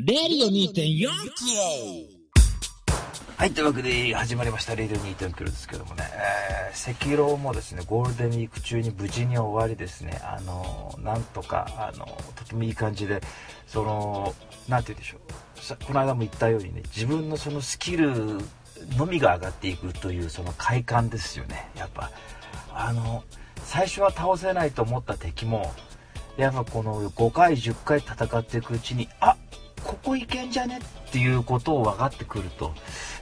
[0.00, 1.10] レディオ2.4キロ。
[3.36, 6.04] はい、というわけで始まりました、レディオ2.4キロですけどもね、
[6.70, 12.06] えー、赤狼もですね、ゴールデンウィーク中に無事に終わりですね、あの、なんとか、あの、
[12.36, 13.20] とてもいい感じで、
[13.66, 14.36] その、
[14.68, 18.38] なんて言うんでしょう、さこの間も言ったようにね、自分のそのスキル
[18.96, 22.12] のみが上がっていくという、その快感ですよね、やっぱ。
[22.72, 23.24] あの、
[23.64, 25.74] 最初は倒せないと思った敵も、
[26.36, 29.36] やっぱこの5回、10回戦っていくうちに、あっ
[29.84, 30.78] ここいけんじゃね？
[30.78, 32.74] っていうことを分かってくると。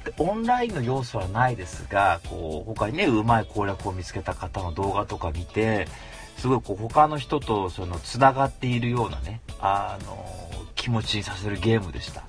[0.05, 5.89] でオンラインの要素はないですがこう他にねうまい攻略を見つけた方の動画とか見て
[6.39, 10.27] すごいこう他の人とそのつながっているようなねあの
[10.75, 12.25] 気持ちにさせるゲームでした。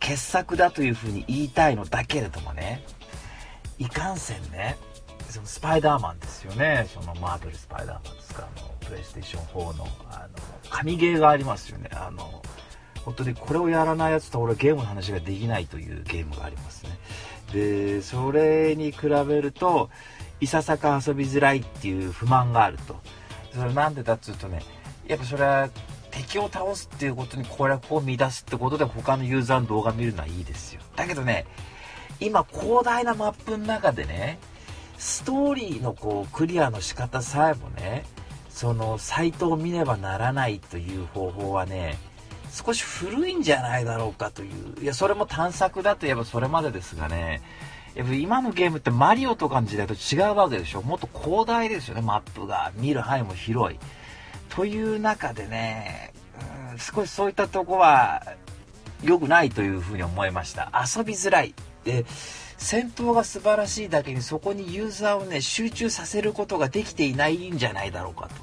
[0.00, 2.84] 傑作だというふうに言いたいのだけれどもね
[3.78, 4.76] いかんせんね
[5.28, 6.86] そのスパイダーマンですよね。
[6.92, 10.28] そのマーベルスパイダーマンですかあのプレイステーション4のあの
[10.70, 11.90] 神ゲーがありますよね。
[11.92, 12.42] あの
[13.04, 16.98] 本当にこれをやらないやつと俺はゲームの話ができないというゲームがありますね。
[17.52, 19.90] でそれに比べると
[20.40, 22.96] いささか遊びづらいっていう不満があると。
[23.54, 24.62] それなんでだっつうとね
[25.06, 25.68] やっぱそれは
[26.10, 30.82] 敵を倒すっていうことに攻略を乱すってことで他のユーザーの動画見るのはいいですよ。
[30.96, 31.46] だけどね
[32.20, 34.38] 今広大なマップの中でね
[34.98, 38.04] ストーリーのこうクリアの仕方さえもね
[38.48, 41.96] そのサイトを見ねばならないという方法はね
[42.50, 44.82] 少し古いんじゃないだろうかという。
[44.82, 47.42] いや、それも探索だといえばそれまでですがね、
[47.94, 50.82] やっぱ今のゲームってマリオとかの時代と違うわけでしょ。
[50.82, 52.72] もっと広大ですよね、マップが。
[52.76, 53.78] 見る範囲も広い。
[54.50, 56.12] という中でね、
[56.72, 58.22] うん、少しそういったとこは
[59.02, 60.70] 良くないというふうに思いました。
[60.74, 61.54] 遊びづらい。
[61.84, 62.04] で、
[62.56, 68.34] 戦闘が素晴らしいだけにそこにユーザーをね、集中させることができていないんじゃないだろうかと。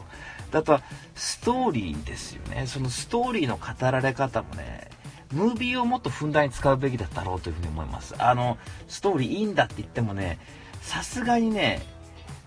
[0.56, 0.82] あとは
[1.16, 2.66] ストーリーですよね。
[2.68, 4.90] そのストーリーの語られ方もね
[5.34, 8.16] ムービーをもっとふんだんに使うべきだったろうというふに思います。
[8.20, 10.40] あのストーリーいいんだって言ってもね
[10.82, 11.82] さすがにね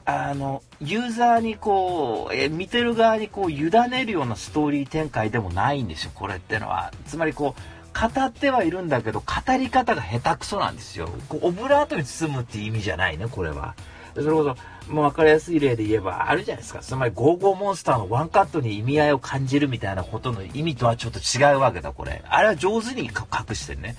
[0.04, 6.92] あのユーザーにこうえ見てる側にこう委ねるようなストーリー展開でもないんですよこれってのは。
[7.06, 7.60] つまりこう
[7.98, 11.10] 語ってはいるんだけど語り方が下手くそなんですよ。
[11.28, 13.74] こうオブラートに包むって意味じゃないねこれは。
[14.22, 14.56] それこ
[14.86, 16.80] そもう分かりやすい例で言えばあるじゃないですか。
[16.80, 22.22] つまりゴーゴーモンスターのワンカットに意味合いを感じるみたいなことの意味とはちょっと違うわけだ、これ。
[22.28, 23.96] あれは上手に隠してね。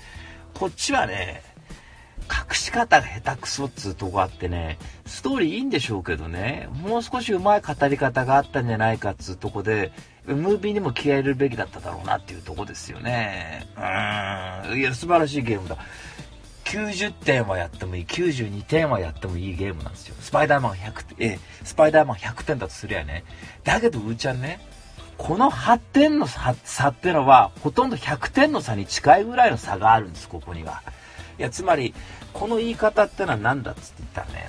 [0.54, 1.42] こっちはね、
[2.30, 9.92] 隠し方が下手くそっつうとこあってね、ストーリーいいんでしょうけどね、もう少し上手い語り方があったんじゃないかっつうとこで、
[10.26, 13.66] ムービーにも気合入れるべきだっただろうなっていうとこですよね。
[13.76, 14.78] うーん。
[14.78, 15.76] いや、素晴らしいゲームだ。
[16.70, 20.14] 90点はやってもいい、92点はやってもいいゲームなんですよ。
[20.20, 23.24] スパイダーマン100、えスパイダーマン100点だとすりゃね。
[23.64, 24.60] だけど、うーちゃんね、
[25.18, 30.84] この8点の差ってのは、ほとんど100点の差に近いぐらいの差があるんです、ここには。
[31.40, 31.92] いや、つまり、
[32.32, 34.48] この言い方ってのは何だっつって言ったらね、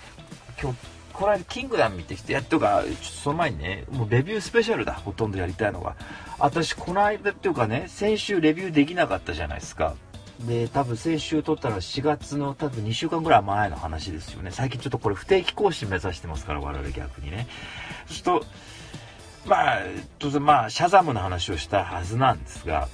[0.61, 0.77] 今日、
[1.13, 5.95] この間、キングダム見てきて、やっとか、ちょっとその前にね、もうレビュースペシャルだ、ほとんどやりたいのが。
[6.37, 9.95] 私、この間っていうかね、先週レビューできなかったじゃないですか。
[10.39, 14.51] で、多分先週撮ったら4月の多分2週間ぐらい前の話ですよね。
[14.51, 17.47] 最近ちょっとこれ不定期更新目指してますから、我々逆にね。
[18.07, 18.45] そうすると、
[19.45, 19.79] まあ、
[20.19, 22.87] 当然まあ、シャザムの話をしたはずなんですが、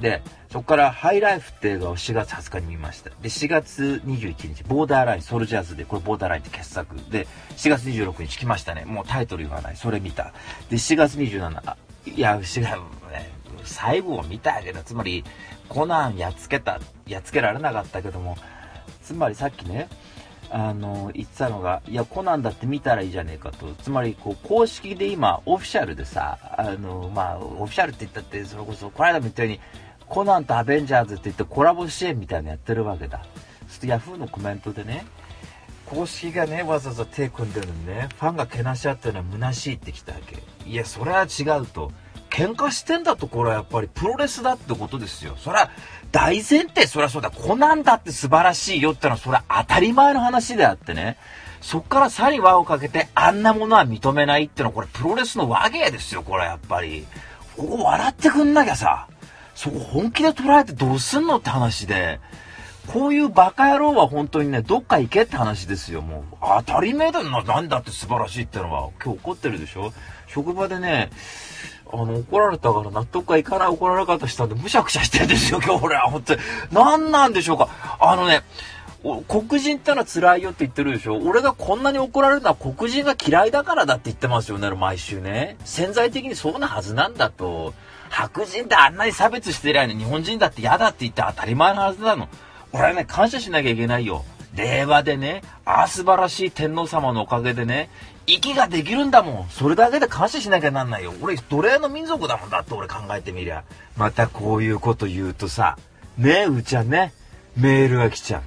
[0.00, 3.10] で、そこからハイライフって映画を4月20日に見ました。
[3.10, 6.96] で、4月21日、ボーダーライン、ソルジャーズで、これボーダーラインって傑作。
[7.10, 8.84] で、4月26日来ましたね。
[8.84, 9.76] もうタイトル言わない。
[9.76, 10.32] それ見た。
[10.70, 11.76] で、4月27、
[12.14, 13.35] いや、4月、ね、
[13.66, 15.24] 最後を見たけど、つまり、
[15.68, 18.36] コナンやっつけた、やっつけられなかったけども、
[19.02, 19.88] つまりさっきね、
[20.50, 23.66] あの、言ってたのが、いや、コナンだって見たらいいじゃねえかと。
[23.82, 29.60] つまり、こう、公式で今、オフィシャルでさ、あの、まあ、オフィシャルって言ったって、それこそ、この間も言ったように、
[30.08, 33.24] コナンとアベンジャーズって言ってコラボ支援みたいなのやってるわけだ。
[33.66, 35.04] そしてヤフーのコメントでね、
[35.86, 40.42] 公式がね、わざわざ手組んでるのにね、ファンがけなし合ってるのは虚しいってきたわけ。
[40.68, 41.92] いや、それは違うと。
[42.36, 45.36] 喧嘩してんだとこれはやっぱりプロレスだってことですよ。
[45.38, 45.70] そりゃ
[46.12, 47.30] 大前提、そりゃそうだ。
[47.30, 51.16] コナンだって素晴らしいよってのはそれは当たり前の話であってね。
[51.62, 57.06] そっからさに輪をかけてあんなものは認めないってのはこれプロレスの和芸ですよ、これやっぱり。
[57.56, 59.08] ここ笑ってくんなきゃさ、
[59.54, 62.20] そこ本気で捉えてどうすんのって話で。
[62.86, 66.02] こういうバカ野郎は本当にね、どっか行けって話ですよ。
[66.02, 67.42] もう、当たり前だよな。
[67.42, 68.90] なんだって素晴らしいってのは。
[69.02, 69.92] 今日怒ってるでしょ
[70.28, 71.10] 職場でね、
[71.92, 76.02] あの、怒られたから納得がいかない怒られ方したんで、むしゃくしゃしてるんですよ、今日俺は。
[76.02, 76.40] 本当に。
[76.72, 77.68] 何なんでしょうか。
[78.00, 78.42] あのね、
[79.28, 85.56] 黒人ってのは辛いよって言ってるでしょ俺がこんなに怒られるのは黒人が嫌いだからだって言ってますよね、毎週ね。
[85.64, 87.72] 潜在的にそうなはずなんだと。
[88.08, 92.28] 白人ってあんなに差別してりゃ日本人だって嫌だって言って当たり前のはずなの。
[92.72, 94.24] 俺はね、感謝しなきゃいけないよ。
[94.54, 97.90] 令和でね、ああ素晴らしい天皇様のおかげでね、
[98.26, 99.48] 息ができるんだもん。
[99.50, 101.12] それだけで感謝しなきゃなんないよ。
[101.20, 103.64] 俺、奴隷の民族だもんだって俺考えてみりゃ。
[103.96, 105.78] またこういうこと言うとさ、
[106.18, 107.12] ねえ、うちゃんね、
[107.56, 108.42] メールが来ちゃう。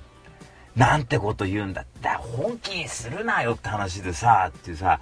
[0.80, 1.86] なんてこと言うんだ。
[2.02, 5.00] だ本気にするなよって話でさ、ってさ、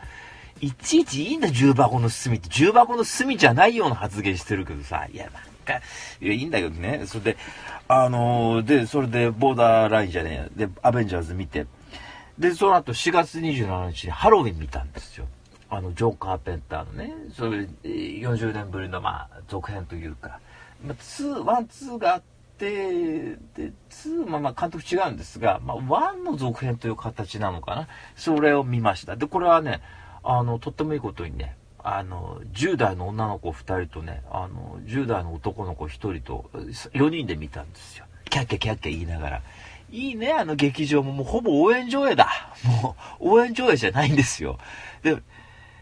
[0.62, 2.50] いちいちいいんだ、重箱の隅って。
[2.50, 5.34] 重箱の隅じゃないような発言してるけどさ、いや、なん
[5.66, 5.82] か、
[6.22, 7.04] いや、いいんだけどね。
[7.06, 7.38] それで、
[7.88, 11.68] あのー、で、それで、ボーダーラインじゃねえで、アベンジャーズ見て、
[12.40, 15.28] で、その後4月27日にハロウィン見たんですよ。
[15.70, 20.40] あの、ジョー・カーペンターのね、それ、40年ぶりの、まあ、続編というか、
[20.86, 22.22] まあ、2、1、2があっ
[22.58, 27.88] て、で、2、まあまあ、監督違うんですが、まあ、1の続編という形なのかな。
[28.16, 29.16] それを見ました。
[29.16, 29.82] で、これはね、
[30.24, 38.06] あの、とってもいいことにね、あの、10代の女の子2人とね、あの、10代の男の子1人と、4人で見たんですよ。
[38.30, 39.42] キャッキャキャッキャ言いながら。
[39.92, 42.54] いいね、あの劇場ももうほぼ応援上映だ。
[42.82, 44.60] もう応援上映じゃないんですよ。
[45.02, 45.22] で、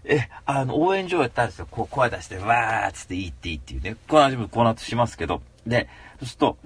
[0.04, 1.68] え、あの、応援上映やったんですよ。
[1.70, 3.96] こう声出して、わーっつっていいっていいっていうね。
[4.08, 5.42] この話もこの後しますけど。
[5.66, 6.58] で、そうすると、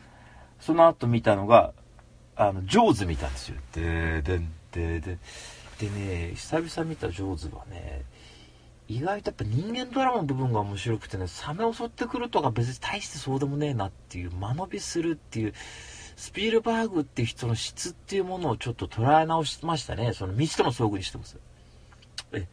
[0.59, 1.73] その後見たのが、
[2.35, 3.55] あの、ジョーズ見たんですよ。
[3.73, 5.17] で、で、で、で、
[5.79, 8.03] でね、久々見たジョーズはね、
[8.89, 15.53] 意外とやっぱ人間ドラマの部分が面白くてね、サメ襲ってくるとか別に大してそうでもねえなっていう、間延びするっていう、
[16.19, 20.11] スピルバーグって人の質っていうものをちょっと捉え直しましたね。
[20.11, 21.37] その未知との遭遇にしてます。
[22.33, 22.45] え、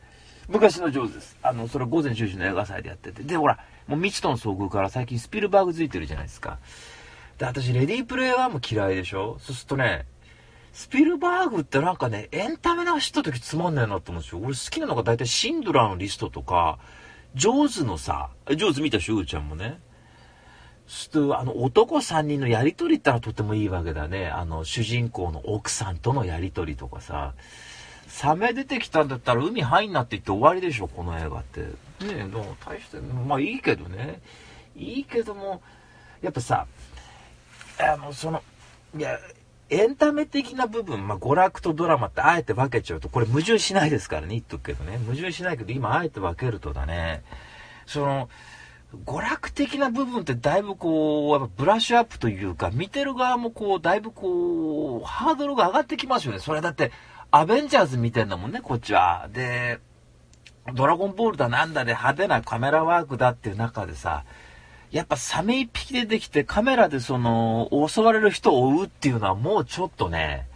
[0.46, 1.36] 昔の上手です。
[1.42, 3.24] あの、それ午前10時の映画祭でやってて。
[3.24, 3.58] で、ほら、
[3.88, 6.60] もう未知との遭遇から最近スピルバーグついてるじゃないですか。
[7.38, 10.06] で、私、レディープレイ1も嫌いでしょそうするとね、
[10.72, 14.38] スピルバーグってなんかね、エンタメな人時つまんないなと思うんですよ。
[14.38, 16.78] 俺好きなのが大体シンドラーのリストとか、
[17.34, 19.80] ジョーズのさ、ジョーズ見たし、うーちゃんもね。
[20.88, 24.28] すと、あの、男3人のやりとりってのはとてもいいわけだね。
[24.28, 27.34] あの、主人公の奥さんとのやりとりとかさ。
[28.08, 31.60] サメ出てきたんだったら海入んなって言って終わりでしょ、この映画って。
[31.60, 31.68] ね
[32.20, 34.20] え、もう大して、まあいいけどね。
[34.76, 35.60] いいけども、
[36.22, 36.66] やっぱさ、
[37.78, 38.42] あの、その、
[38.96, 39.18] いや、
[39.68, 44.98] エンタメ的な部分、まあ、娯楽とドラマってあえて分けちゃうと、これ矛盾しないですからね、言っとくけどね。
[44.98, 47.24] 矛盾しないけど、今あえて分けるとだね、
[47.86, 48.28] その、
[49.04, 56.38] 娯楽的な部分ってだいぶこう、やっぱブラッシュアップというか、見てる側もこう、だいぶこう、ハードルが上がってきますよね。
[56.38, 56.92] それだって、
[57.30, 59.28] アベンジャーズ見てんだもんね、こっちは。
[59.32, 59.80] で、
[60.74, 64.24] ドラゴンボールだなんだで派手なカメラワークだっていう中でさ、
[64.90, 70.48] やっぱサメ一匹出てきてカメラでその、襲われる人を追うっていうのはもうちょっとね、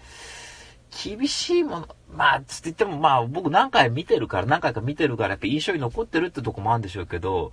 [1.04, 7.52] 厳しいもの、まあ、つって言ってもまあ僕何回見てるから、何回か見てるからやっぱ印象に残ってるってとこもあるんでしょうけど、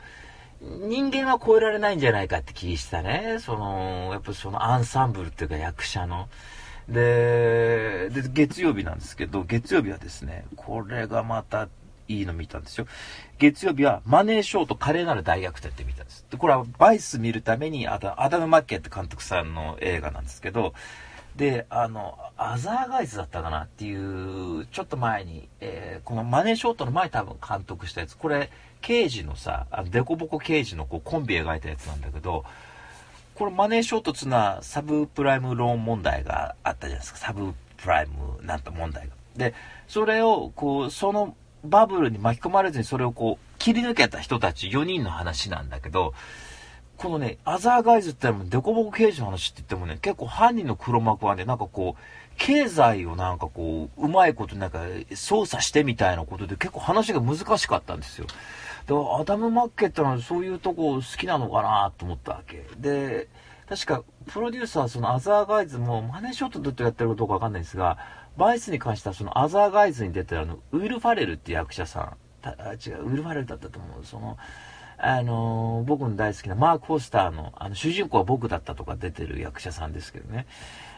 [0.61, 3.37] 人間は超えられないんじゃないかって気したね。
[3.39, 6.27] その、やっぱそのアンサンブルっていうか役者の。
[6.89, 11.67] で、で、月曜日なんですけど、月曜日はですね、これがまた
[12.07, 12.87] いいの見たんですよ。
[13.37, 16.25] 月曜日はマネーショーと華麗なる大逆転って見たんです。
[16.29, 20.73] で、これはバイス見るためにアダアダム・マッケンって監督さんの映画なんですけど、
[21.35, 28.49] で、あの、アザーガイズだったかなっていう、ちょっと前に、えー、このマネーショートの前多分監督したやつ、これ、
[28.81, 32.45] 刑事のさ、あの、デコボコ刑事のこうコンビ描いたやつなんだけど、
[33.35, 37.19] これマネーショートつなサブプライムローン問題があったじゃないですか。
[37.19, 39.13] サブプライムなんと問題が。
[39.35, 39.53] で、
[39.87, 46.13] それを、こう、そのバブルに巻き込まれずにそれをこう、切り抜けた人たち4人の話なんだけど、
[46.97, 52.01] このね、アザーガイズってのもデコボコ刑事の話って言ってもね、結構犯人の黒幕はね、なんかこう、
[52.37, 54.81] 経済をなんかこう、うまいことなんか
[55.13, 58.25] 操作してみたいなことで結構話が難しかったんですよ。
[59.19, 62.65] アダム・マッケってのはそういうとこ好きなのかなと思ったわけ。
[62.77, 63.27] で、
[63.67, 67.97] 確か、プロデューサー、そのアザーガイズもマネーショットずっとやってるかどうかわかんないですが、
[68.37, 74.05] バイスに関してはそのアザーガイズに出てるあの、ウィル・ファレルって役者さん、た違う、ウィル・ファレルだったと思う。
[74.05, 74.37] その、
[74.99, 80.47] あのー、僕の大好きなマーク・フォスターの、あの、主人公は僕だったとか出てる役者さんですけどね。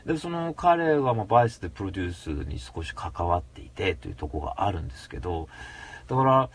[0.05, 5.49] で、その彼はまあバイスでプロデュースに少し関わっていてというとこがあるんですけど、
[6.07, 6.49] だから、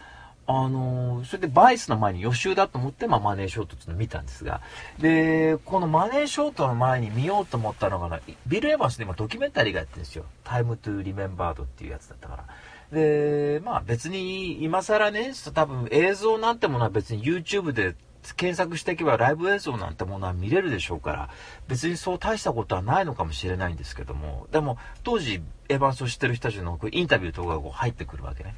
[0.46, 4.60] あのー、それでバイスの前に予習だと思って、まあ、マネーショートっていうのを見たんですが、
[4.98, 10.24] で、このマネーショートの前に見ようと思ったのが、ビル・エヴァンスで今ドキュメンタリーがやってるんですよ。
[10.44, 12.44] タイムトゥ・リメンバードっていうやつだったから。
[12.92, 17.96] で、まあ別に今更ね、多分映像なんてものは別に YouTube で
[18.36, 21.30] 検索していけばライブ映像なんてものは見れるでしょうから、
[21.68, 28.54] 別にそう大したことはないのかもしれないんですけども、でも当時エヴァンスを知ってる人たちのインタビューとかが入ってくるわけね。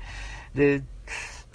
[0.55, 0.83] で、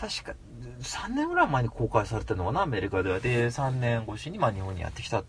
[0.01, 0.35] 確か
[0.81, 5.23] 3年ぐらい前に公開されたのかなアメリカではで3年越しにまあ日本にやってきた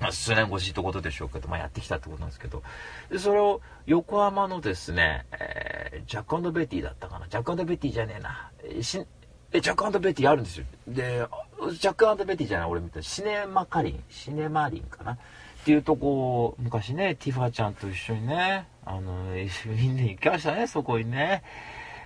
[0.00, 2.64] まあ、数年越しってことでしょうけど、まあ、やってきたってことなんですけど、
[3.10, 7.28] で、それを横浜のですね、えー、ジャックベティだったかな。
[7.28, 8.50] ジャックベティじゃねえな。
[8.64, 9.06] えし
[9.52, 10.66] え、ジャックベティあるんですよ。
[10.88, 11.24] で、
[11.78, 15.12] ジャックベティじゃない、俺見たいなシネマカリン、シネマリンかな。
[15.12, 15.16] っ
[15.64, 19.12] ていうとこ、昔ね、ティファちゃんと一緒にね、あの、
[19.64, 21.42] みんな行きましたね、そこにね。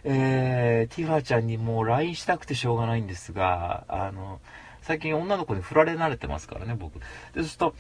[0.05, 4.41] えー、ティファちゃんにもう LINE したくてしょうがないんですが、あの、
[4.83, 6.99] 最近女の子に振られ慣れてますからね、僕。
[6.99, 7.05] で、
[7.37, 7.75] そうすると、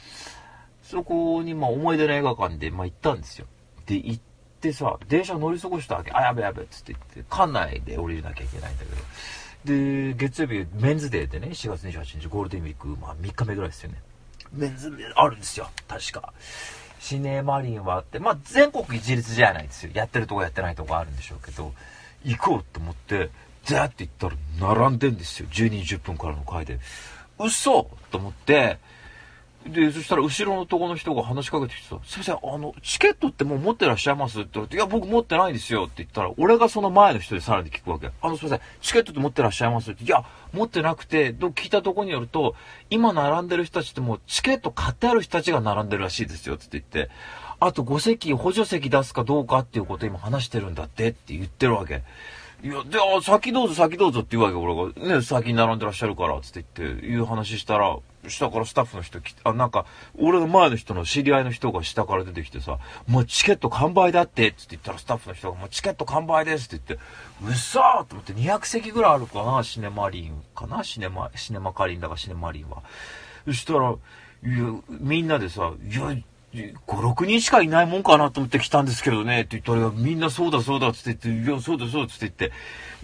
[0.82, 3.46] そこに、まあ、思い出の映画館で、まあ、行ったんですよ。
[3.86, 4.20] で、行っ
[4.60, 6.12] てさ、電車乗り過ごしたわけ。
[6.12, 9.02] あ、やべやべっ、つって言って、館内で降りなきゃいけないんだけど。
[9.64, 14.02] で、月曜日、メンズデーでね、4月28日、ゴールデンウィーク、まあ、3日目ぐらいですよね。
[14.52, 16.32] メンズデーあるんですよ、確か。
[17.00, 19.92] シネマリンはあって、まあ、全国一律じゃないですよ。
[19.94, 21.72] やってるとこやってないとこあるんでしょうけど、
[22.24, 23.30] 行こうと思って、
[23.64, 25.48] ザーって行ったら並んでんですよ。
[25.50, 26.78] 12時、10分からの回で。
[27.38, 27.88] 嘘！
[28.10, 28.78] と思って、
[29.66, 34.40] で、そしたら後ろのとこの人が話しかけてきてさ、すいません、あの、チケットってもう持ってらっしゃいます？
[34.40, 35.84] って言われて、いや、僕持ってないですよ。
[35.84, 38.10] って言ったら、俺がその前の人でさらに聞くわけ。
[38.22, 39.90] あの、すいません、チケットって持ってらっしゃいます？
[39.90, 42.54] って、いや、持ってなくて、と聞いたとこによると、
[42.88, 46.54] 今並んでる人たちってもうチケット買ってある人たちが並んでるらしいですよ。
[46.54, 47.10] って言って、
[47.60, 52.02] あと5席、補助席出すかどうかっていうこと今話してるんだってって言ってるわけ。
[52.62, 55.16] いや、で、あ、先どうぞ先どうぞって言うわけ、俺が。
[55.16, 57.96] ね、先に並んでらっしゃるから、つって言って、いう話したら、
[58.26, 59.86] 下からスタッフの人来て、あ、なんか、
[60.18, 67.06] 俺の前の人の知り合いの人が下から出てきてさ、もうチケット完売だって、つって言ったらスタッフの人が、もうチケット完売ですって言って、
[67.44, 72.82] うっそーと思って200席ぐらいあるかな、シネマリンかな、シネマ、シネマカリンだかシネマリンは。
[73.44, 73.94] そしたら、い
[74.46, 76.12] や、みんなでさ、いや、
[76.54, 82.52] 5、6人しかいないもんかなと思って来たんですけどね、って言ったら、みんなそうだそうだって言って、いや、そうだそうだって言って。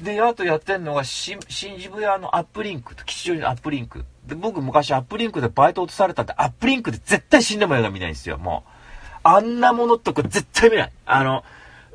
[0.00, 4.04] で、あとやってんのが、新渋谷のアップリンクと、吉祥寺のアップリンク。
[4.26, 8.70] で、僕昔アップリンクでバイト落とされたって、アップリンクで絶対死んでも映画見ないんですよ、もう。
[9.24, 10.92] あんなものとか絶対見ない。
[11.04, 11.44] あの、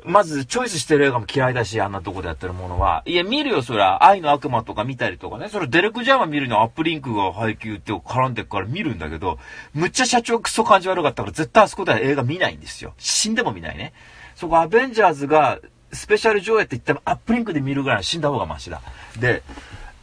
[0.04, 3.02] まず、チョイスしてる映画も嫌いだし、あんなとこでやってるものは。
[3.06, 4.04] いや、見るよ、そりゃ。
[4.04, 5.48] 愛の悪魔とか見たりとかね。
[5.48, 9.38] それ、デレク・ジャーマン見るのアップリンクが配給って絡んでるから見るんだけど、
[9.74, 12.94] むっちゃ社長クソ感じ悪かったから、絶対あそこでは映画見ないんですよ。
[12.98, 13.92] 死んでも見ないね。
[14.34, 15.58] そこ、アベンジャーズが、
[15.92, 18.80] スペシャル上映って言っても、アップリンクで見るぐらい死んだ方がマシだ。
[19.18, 19.42] で、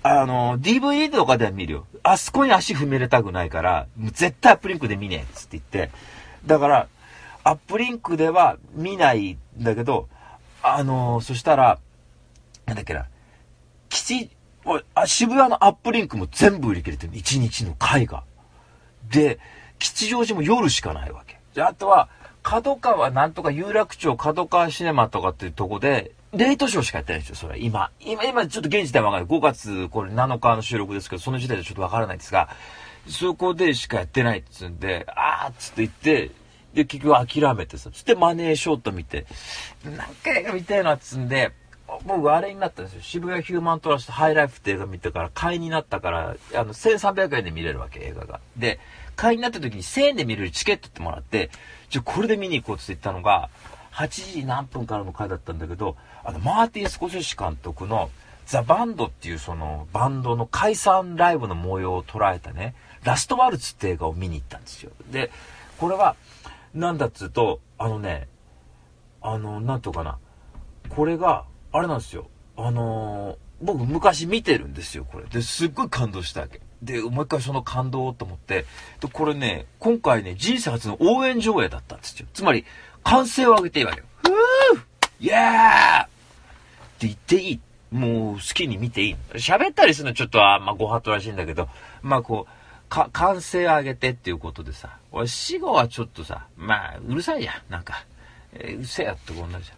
[0.04, 1.88] あの、DVD とかでは見るよ。
[2.04, 5.92] あそこに足踏み入れたくないから、絶対アップリンクで見ねえっつって言って。
[6.46, 6.88] だから、
[7.48, 10.10] アップリンクでは見ないんだけど、
[10.62, 11.80] あのー、そしたら、
[12.66, 13.06] なんだっけな、
[13.88, 14.30] 吉、
[14.94, 17.14] あ渋谷のアップリンクも全部売り切れてる。
[17.14, 18.24] 1日の絵画。
[19.10, 19.40] で、
[19.80, 21.40] 吉祥寺も夜しかないわけ。
[21.54, 22.10] で、あとは、
[22.44, 27.60] 角川なんとか有楽町角川シネマとかっていうとこで、レイトショーしかやってないんですよ、それ。
[27.60, 27.92] 今。
[28.02, 29.40] 今、今ちょっと現時点はわかんない。
[29.40, 32.50] 5月、これ7日の収録ですけど、その時点でちょっとわからないんですが、
[33.08, 36.32] そこでしかやってないっつうんで、あーっつって言って、
[36.78, 39.26] で、結局諦めてさ、つってマネーショート見て、
[39.84, 41.52] 何回か見たいなっつんで、
[42.06, 43.02] 僕あれになったんですよ。
[43.02, 48.40] 渋谷ヒューマントラストハイライフって映画見てから会員になったから、あの、1300円で見れるわけ、映画が。
[48.58, 48.80] で、
[49.16, 51.50] 会員になった時に1000円で見れるチケットってもらって、
[51.90, 53.50] じゃこれで見に行こうって言ったのが、
[53.94, 58.12] 8時何分からの回だったんだけど、あの、マーティン・スコセッシ監督の
[58.46, 64.92] ザ・バンドっていうそのバンドの解散ライブの模様を捉えたね、ラストワルツって映画を見に行ったんですよ。
[65.12, 65.32] で、
[65.80, 66.16] これは、
[66.74, 68.28] なんだっつうと、あのね、
[69.22, 70.20] あの、なんとかな。
[70.90, 72.30] これが、あれなんですよ。
[72.56, 75.26] あのー、僕昔見てるんですよ、これ。
[75.26, 76.62] で、すっごい感動したわけ。
[76.82, 78.66] で、もう一回その感動をと思って、
[79.00, 82.28] で、これね、今回ね、人生初の応援上映だったんですよ。
[82.34, 82.66] つまり、
[83.04, 84.06] 歓声を上げていいわけよ。
[84.22, 84.34] ふぅ
[85.20, 86.08] イエーっ
[87.00, 87.60] て言っていい。
[87.90, 89.16] もう好きに見ていい。
[89.36, 91.70] 喋ったりするのちょっと、あまあ、ご法度らしいんだけど、
[92.02, 92.52] まあこう、
[92.90, 98.06] か、歓声上げてっていうことでさ、俺死後はちょっとさ、まあ、うるさいじゃん、なんか。
[98.54, 99.78] えー、うせやってこんなじゃん。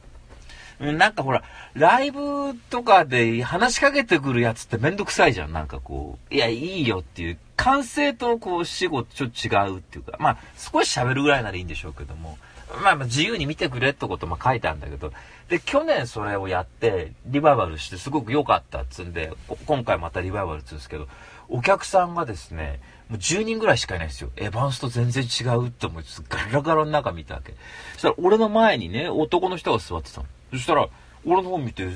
[0.97, 5.51] なんかほら、ライブとかで話しかけてくるやつってめんどくさいじゃん。
[5.51, 12.37] なんかこう、いや、いいよっていう、歓声とこう、死後ちょっと違うっていうか、まあ、少し喋るぐらいならいいんでしょうけども、
[12.81, 15.11] まあ、まあ自由に見てくれってことも書いてあるんだけど、
[15.49, 19.33] で、去年それをやって、リバイバルしてすごく良かったっつんで、
[19.65, 21.07] 今回またリバイバルっつうんですけど、
[21.49, 24.29] お客さんがですね、もう10人ぐらいしかいないですよ。
[24.35, 27.53] エヴァンスと全然違うって思って、ガラガラの中見たわけ。
[27.93, 30.27] そしたら俺の前にね、男の人が座ってたの。
[30.51, 30.87] そしたら、
[31.25, 31.89] 俺の方見て、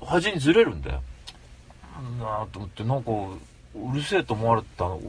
[0.00, 1.02] 端にずれるんだよ。
[2.20, 3.10] なあと思って、なんか、
[3.74, 5.00] うるせえと思われたの、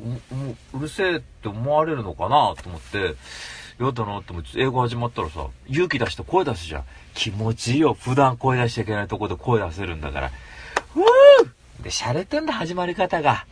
[0.74, 3.16] うるせえって思われるのかなと思って、
[3.80, 6.84] やだなって思って、英語始まったらさ、勇気出して声出すじゃん。
[7.14, 7.94] 気持ちいいよ。
[7.94, 10.32] 普段声出しちゃいけないとこで声出せるんだから。
[10.94, 13.46] ふぅで、シャレてんだ始まり方が。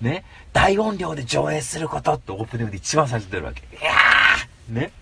[0.00, 3.62] ね、大音量で上映することってオープニングで一番最初出るわけ。
[3.76, 4.92] いやーね。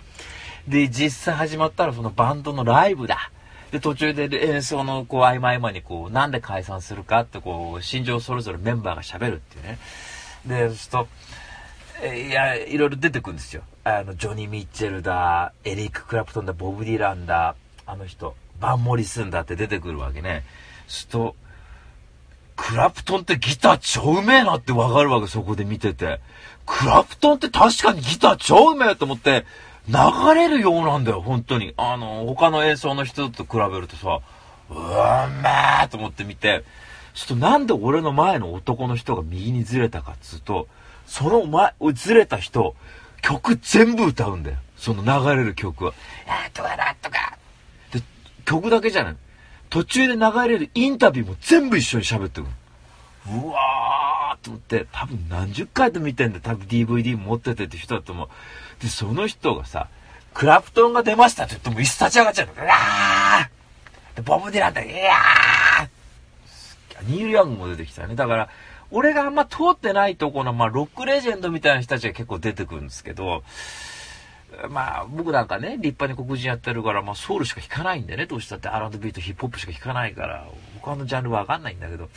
[0.67, 3.31] で、実際始まったらそのバンドのライブだ。
[3.71, 9.78] で、途中で演奏のこう合間合間にこう、なんで解散するかってこう、心情それぞれメンバーが喋るっていうね。
[10.47, 11.09] で、そうすると、
[12.14, 13.62] いや、いろいろ出てくるんですよ。
[13.85, 20.45] あの、ジョニー・ミッチェルだ、エリック・クラプトンだ、ボブ・ディランだ、あの人、バン・モリスンだって出てくるわけね。
[20.87, 21.37] すると、
[22.59, 26.21] クラプトンってギター超うめえなってわかるわけ、そこで見てて。
[26.67, 29.47] クラプトンって確かにギター超うめえと思って、
[29.87, 29.95] 流
[30.35, 31.73] れるようなんだよ、本当に。
[31.77, 34.21] あの、他の演奏の人と比べるとさ、
[34.71, 35.49] うわめ
[35.85, 36.65] えと思って見て、
[37.15, 40.67] ちょっとなんで俺の前の男の人が右にずれたかっつうと、
[41.07, 42.75] その前、ずれた人、
[43.23, 44.57] 曲全部歌うんだよ。
[44.77, 45.93] その流れる曲は。
[46.27, 47.38] あとかなんとか。
[47.93, 48.03] で、
[48.45, 49.17] 曲だけじゃない。
[49.71, 52.51] 途中で流れるインタビューも全部一緒に喋ってくる。
[53.31, 58.29] うわーと思って、多分何十回と見てんだ多分 DVD 持っててって人だと思う。
[58.83, 59.89] で、その人がさ、
[60.35, 62.49] クラプトンが出ましたって言っても椅子立ち上がっちゃう。
[62.57, 68.15] うわーで、ボブ・ディランって、いやーニール・ヤングも出てきたね。
[68.15, 68.49] だから、
[68.91, 73.43] 俺があんま通ってないとこの、まあ、ロックレジェンドみたいな人たちが結構出てくるんですけど、
[74.71, 80.47] まあ、僕なんかね、立派に黒人やってるから、まあ、ソウルしか弾かないんでね、どうしたって R&B とヒップホップしか弾かないから、
[80.81, 82.09] 他のジャンルわかんないんだけど、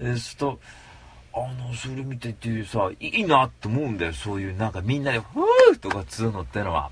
[0.00, 0.58] えー、すと、
[1.32, 6.90] あの、それ見てっていうさ、いいなって思うんだよ、そういう、なんかみんなで、ふーとかつうのってのは。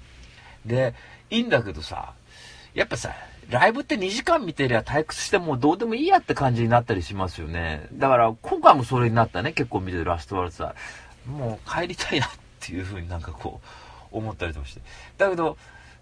[0.64, 0.95] で、
[1.31, 2.14] いいんだけどさ、
[2.75, 3.12] やっぱさ、
[3.50, 7.87] ライブって2時間見てりゃ退屈してもうどうでもいいやって感じになったりしますよね。
[7.92, 10.75] だから今回もそれになったね、結構見てるラストワールツは。
[11.26, 13.66] もう帰りたいなっていう風になんかこう、
[14.12, 14.81] 思ったりとかして。
[15.19, 15.57] だけど、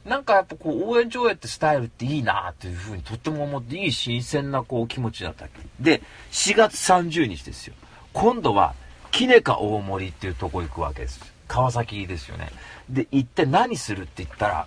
[0.05, 5.61] なんかやっぱこう応援上映ってスタイルっていいなっていう風にとっても思っていい新鮮なこう気持ちだったわけ。
[5.81, 6.03] で、
[6.33, 7.75] 4月30日ですよ。
[8.13, 8.75] 今度は、
[9.11, 11.21] キネカ大森っていうとこ行くわけです。
[11.49, 12.49] 川崎ですよね。
[12.89, 14.67] で、行って何するって言ったら、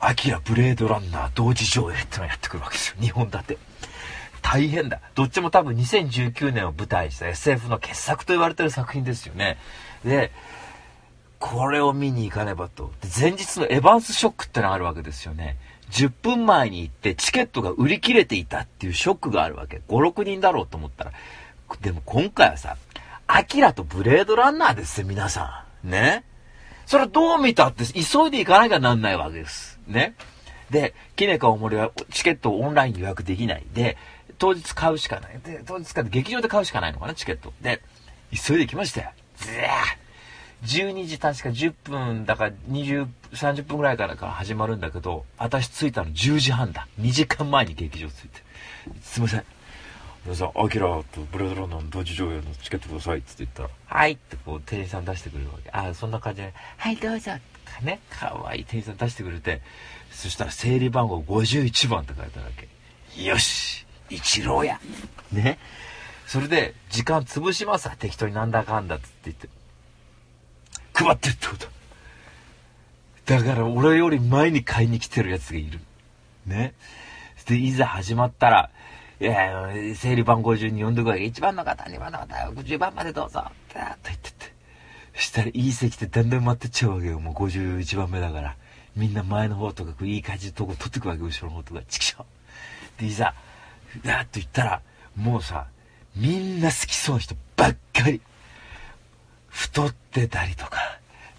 [0.00, 2.96] アキラブレードランナー同時上映ってのをやってくるわけですよ。
[3.00, 3.58] 2本立て。
[4.42, 5.00] 大変だ。
[5.14, 9.58] どっちも多分2019年を舞台にした SF の傑作と言われてる作品ですよね。
[10.04, 10.32] で、
[11.40, 12.92] これを見に行かねばと。
[13.18, 15.56] 前日のエヴァンスショックってのがあるわけですよね。
[15.90, 19.80] 10分前に行ってチケットが売り切れていたっていうショックがあるわけ。
[19.88, 21.12] 5、6人だろうと思ったら。
[21.80, 22.76] でも今回はさ、
[23.26, 25.90] アキラとブレードランナーですよ、皆さん。
[25.90, 26.24] ね。
[26.84, 29.78] それどう見たって急いで行かなきゃなんないわけです。
[29.86, 30.14] ね。
[30.68, 33.64] で、キネカ大森はチケットをオンライン予約できない。
[33.72, 33.96] で、
[34.38, 35.40] 当日買うしかない。
[35.44, 37.52] で、当日買って劇場で買うしかないのかな、チケット。
[37.62, 37.80] で、
[38.30, 39.10] 急いで行きましたよ。
[39.36, 39.48] ず
[40.64, 46.86] 12時確か10分だから20、30分ぐらいからから始まるんだけど、私着いたの10時半だ。
[47.00, 48.42] 2時間前に劇場着いて。
[49.02, 49.44] すいません。
[50.24, 55.70] 皆さん、アキラとブレードランナの同時上映のチケットくださいって言ったら、はいってこう店員さん出してくれるわけ。
[55.70, 57.32] ああ、そんな感じで、はいどうぞ
[57.64, 59.62] かね、かわいい店員さん出してくれて、
[60.10, 62.52] そしたら整理番号51番って書いてあるわ
[63.16, 63.24] け。
[63.24, 64.78] よし一郎や
[65.32, 65.58] ね。
[66.26, 69.48] それで、時間潰しますわ、適当になんだかんだって言って。
[71.04, 71.66] 配ってってこと。
[73.26, 75.80] だから俺より前に買いに来てる奴がいる。
[76.46, 76.74] ね。
[77.46, 78.70] で、いざ始まったら、
[79.20, 81.16] いや、整理番号順に呼んでくわ。
[81.16, 83.40] 1番の方、2番の方、10番までどうぞ。
[83.40, 84.52] って言ってって。
[85.14, 87.20] したらいい席ってだんだん待ってっちゃうわけよ。
[87.20, 88.56] もう51番目だから。
[88.96, 91.82] みんな前の方とか、いい感じのとこ取ってくわけ、後ろの方とか。
[91.88, 92.24] チキショ
[92.98, 93.34] で、いざ、
[94.04, 94.82] だーっと言ったら、
[95.16, 95.66] もうさ、
[96.16, 98.20] みんな好きそうな人ばっかり。
[99.50, 100.78] 太ってたりとか。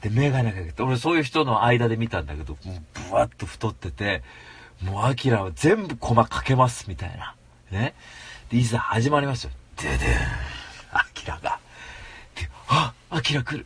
[0.02, 4.24] で、メガネかけて、俺そういう人の間で見たんだけど、もうブワッと太ってて、
[4.84, 7.36] もうアキラは全部コマかけます、みたいな。
[7.72, 7.94] ね。
[8.50, 9.52] で、いざ始まりますよ。
[9.78, 9.98] ででん。
[10.92, 11.60] アキラが。
[12.36, 13.66] で、あアキラ来る。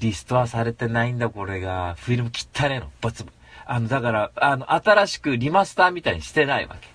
[0.00, 1.94] リストはされてないんだ、これが。
[1.98, 2.90] フィルム切ったねの。
[3.00, 3.24] バツ
[3.66, 6.88] あの、だから、あの、新しくリマスターみたいにしてないわけ。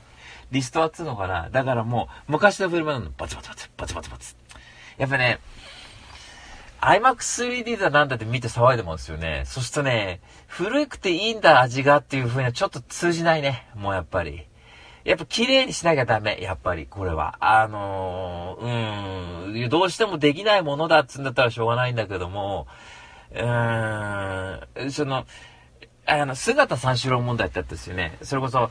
[0.51, 3.11] リストはつうのかなだからもう、昔のフィルムなの。
[3.17, 4.35] バツバツバツ、バツバツバツ。
[4.97, 5.39] やっぱね、
[6.81, 9.43] iMac3D だなんだって見て騒いでますよね。
[9.45, 13.67] そしてね、古くていいんだ味がっていう風にはちょっと通じないね。
[13.75, 14.45] もうやっぱり。
[15.03, 16.37] やっぱ綺麗にしなきゃダメ。
[16.41, 17.37] やっぱり、これは。
[17.39, 22.67] あのー、うん、どうしてもできないものだっつんだったらしょうがないんだけども、
[23.31, 25.25] うーん、その、
[26.05, 28.17] あの、姿三四郎問題ってあったですよね。
[28.21, 28.69] それこそ、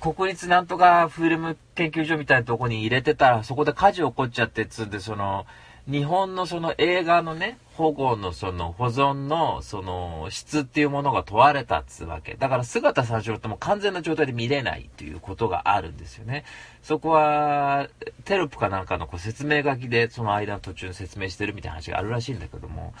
[0.00, 5.46] 国立なんとかフィルム研究所みたいなとこに入れてたら、そこで火事起こっちゃってっつんで、その、
[5.90, 12.34] 日本のその映画のね、保護のその保存のその質っていうものが問われたっつうわけ。
[12.34, 16.44] だから姿三四郎っても完全な状態で見れないということがあるんですよね。
[16.82, 17.88] そこは
[18.24, 22.94] テロップかなんかのこう説明書きでその間の途中に説明してるみたいな話があるらしいんだけども、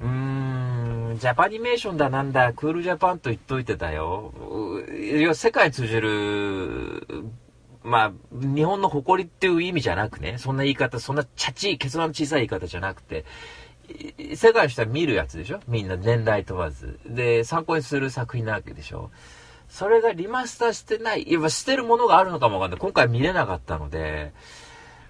[0.00, 4.32] うーん、ジャパニメーションだなんだ、クールジャパンと言っといてたよ。
[5.34, 7.06] 世界通じる
[7.84, 13.26] まあ、日本の誇りっていう意味じゃなくね、そんな言い方、そんなチャチい、結論の小さい言い方じゃなくて、
[14.34, 15.60] 世界の人は見るやつでしょ？
[15.68, 16.98] みんな年代問わず。
[17.04, 19.10] で、参考にする作品なわけでしょ？
[19.68, 22.80] それがリマスターしてない、いや、してるものがあるのかもわかんない。
[22.80, 24.32] 今回見れなかったので、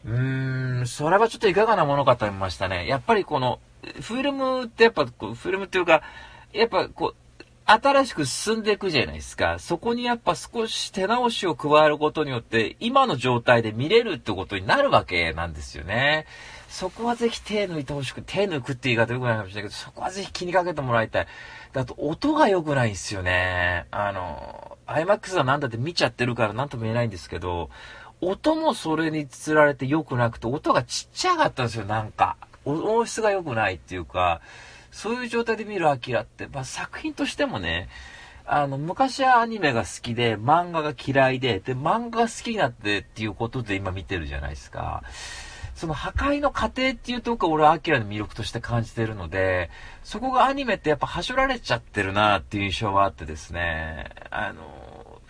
[0.04, 2.88] うーん、それはちょっといかがなものかと思いましたね。
[2.88, 3.60] やっぱりこの、
[4.00, 6.02] フィルムってやっぱ、フィルムっていうか、
[6.52, 7.16] やっぱこう、
[7.66, 9.59] 新しく進んでいくじゃないですか。
[9.59, 16.27] そこにやっぱ少し手直しを加えることによって、今の状態で見れるってことになるわけなんですよね。
[16.68, 21.27] そこはぜひ手抜いてほしく、手抜くって言い方良くないかもしれないけど、そこはぜひ気にかけてもらいたい。
[21.72, 23.87] だと音が良くないんですよね。
[23.90, 27.70] あの、IMAX はなんだって見ちゃってるから何とも言えないんですけど、
[28.20, 32.37] 音もそれにつられて良くなくて、音がちっちゃかったんですよ、なんか。
[32.64, 34.40] 音質が良くないっていうか、
[34.94, 37.88] そういう状態で見るアキラって、まあ、作品としてもね、
[38.46, 45.02] あの、昔はアニメが好きで、漫画が嫌いで、で、漫画が好きになってっていうことで今見てるじゃないですか。
[45.74, 49.68] その破壊の過程っていうとこが俺はアキラの魅力として感じてるので、
[50.04, 55.20] そこがアニメってやっぱはしょられちゃってるなっていう印象はあってですね、あの、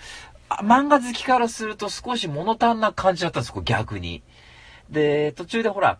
[0.62, 4.22] 漫画好きからすると少し物足んな感じだったんですよ、逆に。
[4.90, 5.98] で、途中でほら、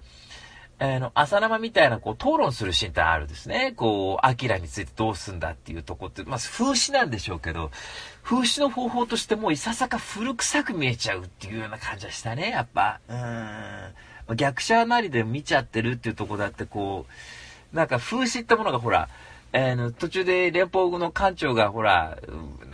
[0.79, 3.73] あの、朝生みたいな、こう、討論するシーンってあるんですね。
[3.77, 7.71] こう、アキラについてどうすんだっていうとこって、まあ、風刺なんでしょうけど、
[8.23, 13.01] 風刺の方法としてもういささか古臭く見えちゃうっていうような感じはしたね、やっぱ。
[13.09, 14.37] うん。
[14.37, 17.07] 逆者なりで見ちゃってるっていうとこだって、こ
[17.73, 19.09] う、なんか風刺ってものがほら、
[19.57, 22.19] えー、途中で連邦の艦長がほら、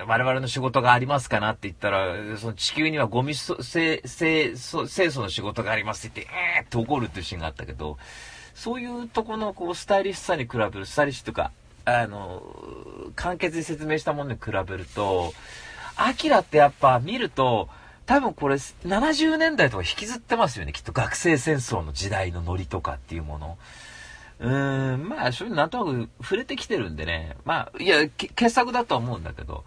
[0.07, 7.99] 我々の仕事がありますかなって言ったら、その地球にはゴミ清掃の仕事がありますって言って、えーって怒るっていうシーンがあったけど、
[8.55, 11.53] そういうとこのこうスタイリッシュさに比べる、スタイリッシュとか、
[11.85, 12.43] あの、
[13.15, 15.35] 簡潔に説明したものに比べると、
[15.97, 17.69] アキラってやっぱ見ると、
[18.07, 20.73] 多分これ70年代とか引きずってますよね。
[20.73, 23.59] きっと学生戦争の時代のノリとかっていうもの。
[24.41, 27.37] うーん、まあ、そういうのなんとなく触れてきてるんでね。
[27.45, 29.65] まあ、いや、傑作だとは思うんだけど、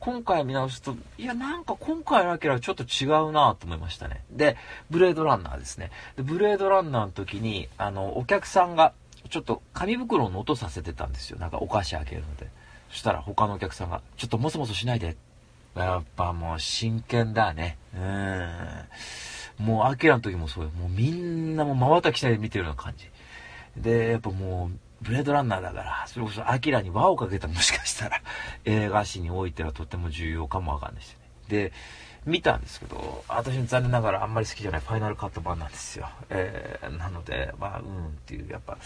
[0.00, 4.24] 今回見直すと、いや、なんか今回のアキラはちょっと違うなと思いましたね。
[4.30, 4.56] で、
[4.90, 5.90] ブレードランナーですね。
[6.16, 8.92] で、ブレードランナーの時に、あの、お客さんが、
[9.30, 11.38] ちょっと紙袋を音させてたんですよ。
[11.38, 12.48] なんかお菓子開けるので。
[12.90, 15.16] そしたら他のお客さんが、ちょっともそもそしないで。
[15.74, 17.76] やっぱもう真剣だね。
[17.94, 19.66] うん。
[19.66, 20.70] もう、アキラの時もそうよ。
[20.70, 23.10] もうみんなもう瞬きしないで見てるような感じ。
[23.76, 28.22] で、やっぱもう、ブレードランナーだから、それこそアキラに輪をかけたもしかしたら、
[28.64, 31.26] 映画史においてはとても重要かもわかんないですよね。
[31.48, 31.72] で、
[32.24, 36.08] 見たんですけど、私残念ながらあんまり好きじゃないファイナルカット版なんですよ。
[36.28, 38.78] えー、なので、まあ、うんっていう、やっぱ、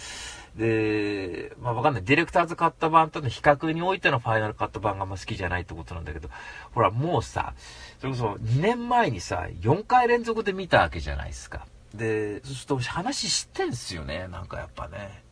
[0.57, 2.05] で、まあわかんない。
[2.05, 6.29] ディレクターズカット版との比較においてのファイナルカット版があんま好きじゃないってことなんだけど、
[6.72, 7.55] ほら、もうさ、
[7.98, 11.66] それこそ2年前にさ、4回連続で見たわけじゃないですか。
[11.94, 15.22] で、そうすると話知ってんすよね、なんかやっぱね。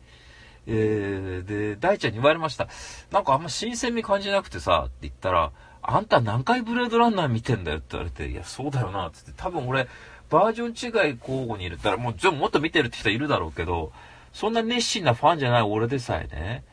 [0.67, 2.67] えー、で、大ちゃんに言われました。
[3.11, 9.87] なんかあんま新鮮味感じなくてさ、って言ったら、あんた何回ブレードランナー見てんだよって言われて、いや、そうだよな、つって、多分俺、
[10.29, 13.91] バージョン違い交互に入れたら、もう、全部もっと見てるって人いるだろうけど、
[14.33, 16.63] そんな熱心なファンじゃない俺でさえね、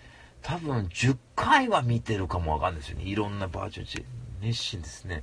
[0.42, 3.04] 多分10回は見てるかもわかんないですよね。
[3.04, 4.06] いろんなバージョン違い。
[4.42, 5.22] 熱心ですね。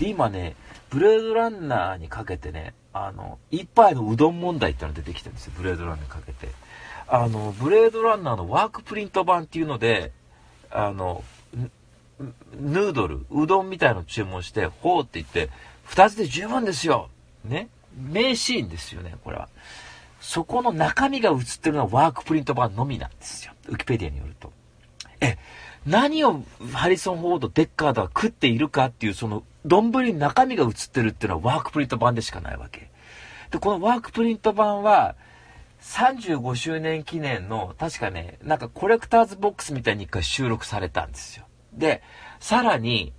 [0.00, 0.56] で、今ね、
[0.88, 5.52] ブレードランナーにかけてね、あの、一杯のうどん問題ってのが出てきたんですよ。
[5.56, 6.48] ブレードランナーにかけて。
[7.06, 10.10] あの、ブレードランナーのワークプリント版っていうので、
[10.70, 11.22] あの、
[12.58, 15.50] ヌードル、うどんみたいの注文して、ほうって言って、
[15.84, 17.10] 二つで十分ですよ
[17.44, 17.68] ね。
[17.94, 19.48] 名シーンですよね、これは。
[20.20, 23.52] そこの中身が映ってるのはワークプリント版のみなんですよ。
[23.68, 24.52] ウィキペディアによると。
[25.20, 25.36] え、
[25.86, 32.90] 何をハリソン・フォード、デッカードが食っているかっていう、その、丼に中身が映ってるっていうのはワークプリント版でしかないわけ。
[33.50, 35.16] で、このワークプリント版は、
[35.82, 41.46] 35周年記念の、確かね、なんかコレクターズボックスみたいに一回収録されたんですよ。
[41.72, 42.02] で、
[42.38, 43.12] さらに、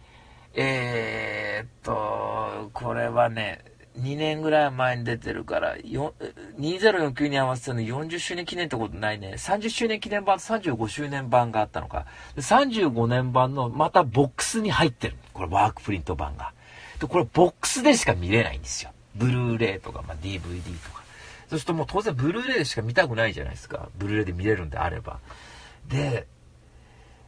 [0.54, 3.63] えー、っと、これはね、
[3.99, 9.34] 2年ぐらい前に出てるから、2049に合わせての40周年記念ってことないね。
[9.38, 12.06] 30周年記念版と35周年版があったのか。
[12.38, 15.15] 35年版のまたボックスに入ってる。
[15.34, 16.54] これワークプリント版が。
[16.99, 18.91] で、これボックスでしか見れないんですよ。
[19.15, 21.01] ブルーレイとか、まあ、DVD とか。
[21.49, 23.89] そうするともう当然ブルーレイでしか見たくないじゃないですか。
[23.97, 25.19] ブルーレイで見れるんであれば。
[25.89, 26.27] で、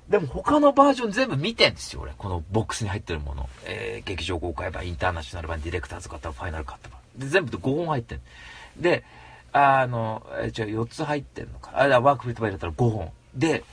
[0.09, 2.11] でも他のバージョン全部見てんですよ、俺。
[2.17, 3.49] このボックスに入ってるもの。
[3.65, 6.99] えー、劇場公開版、インターナショナル版、ディレクターズ型、ファイナルカット版。
[7.17, 8.21] で、全部で5本入ってん
[8.77, 9.03] で、
[9.53, 11.71] あの、えー、じゃあ4つ入ってんのか。
[11.73, 13.11] あれ、ワークフリットバイだったら5本。
[13.35, 13.63] で、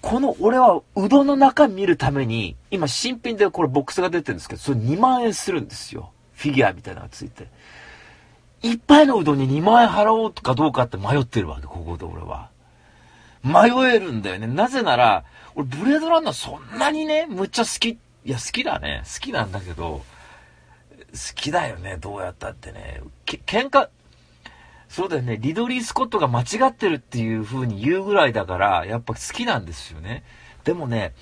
[0.00, 6.10] この俺はうどんの中見るために、今新品でこれボックスが出てるんですけど、それ2万円するんですよ。
[6.34, 7.48] フィギュアみたいなのがついて。
[8.62, 12.49] 一杯のうどんに2万円払おうかどうかって迷ってるわけ、ここで俺は。
[13.42, 14.46] 迷えるんだよね。
[14.46, 15.24] なぜなら、
[15.54, 17.90] 俺ブレードランナーそんなにね、むっちゃ好き。
[17.90, 19.02] いや、好きだね。
[19.04, 20.02] 好きなんだけど、
[21.12, 23.00] 好きだよね、どうやったってね。
[23.24, 23.88] け、喧嘩、
[24.88, 30.24] そうだよね、リドリー・スコットが間違ってるっていう風に言うぐらいだから、やっぱ好きなんですよね。
[30.64, 31.14] でもね、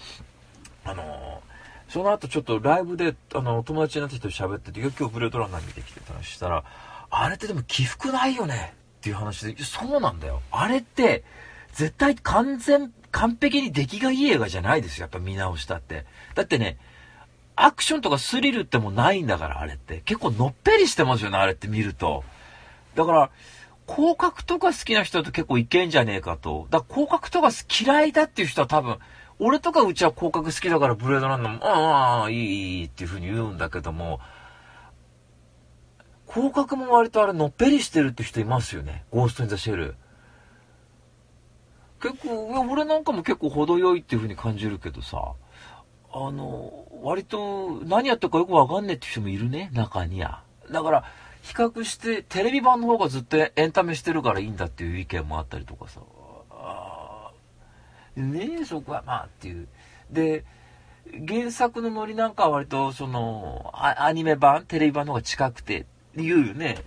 [0.85, 1.43] あの
[1.89, 6.65] その後ちょっとライブで、あの、友達になった人と喋ってて、今日ブレードランナー見てきてた話したら、
[7.11, 10.43] あれってでも起伏ないよねっていう話で、そうなんだよ。
[10.51, 11.25] あれって、
[11.79, 15.03] 絶対完全、完璧に出来がいい映画じゃないですよ。
[15.03, 16.07] やっぱ見直したって。
[16.35, 16.77] だってね、
[17.55, 20.01] アクションとかスリルってもないんだから、あれって。
[20.05, 22.25] 結構のっぺりしてますよね、あれって見ると。
[22.97, 23.31] だから、
[23.87, 26.67] 広角とか好きな人だと結構いけんじゃねえかと。
[26.71, 28.99] だから広角とか嫌いだっていう人は多分、
[29.39, 32.39] 俺とかうちは広角好きだからブレードランナーも、ああ、いい、
[32.81, 34.19] いいっていう風に言うんだけども、
[36.29, 39.05] 広角も割とあれのっぺりしてるって人いますよね。
[39.13, 39.95] ゴースト・イン・ザ・シェル。
[42.01, 45.33] 結構、いや俺なんかも結構程よいっていう風に感じるけどさ、
[46.13, 50.43] あの、割と何やってるかよくわかんねえって人もいるね、中には。
[50.71, 51.05] だから、
[51.43, 56.01] 比較してテレビ版の方がずっとエンタメしてるからいいんだっていう意見もあったりとかさ。
[58.17, 59.69] ねえ、そこはまあっていう。
[60.11, 60.45] で、
[61.27, 66.79] 原作のノリなんかは割とその、アニメ版、テレビ版の方が近くて、言うよね。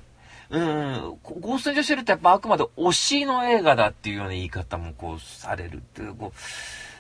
[0.52, 6.34] うん、ゴースト・イン・ジャ・シェルってやっぱあくまで推しの映画だっていうような言い方もこうされるっていうこ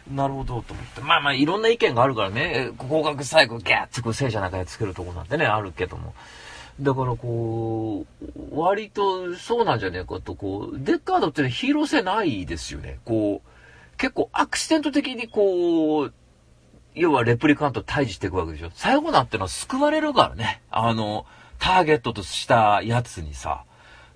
[0.09, 1.01] う、なるほどと思って。
[1.01, 6.13] まあまあいろんな意見があるからね、合格最後ギャッてこう聖者なんかで作るとこなんてね、あるけども。
[6.79, 12.99] だからこう、割とそうなんじゃねえかと、こう、デッカードって、ヒーロー性ないですよね。
[13.05, 16.13] こう、結構アクシデント的にこう、
[16.95, 18.71] 要はレプリカント退治していくわけでしょ。
[18.73, 20.61] 最後なんてのは救われるからね。
[20.71, 21.25] あの、
[21.61, 23.63] ターゲットとしたやつにさ、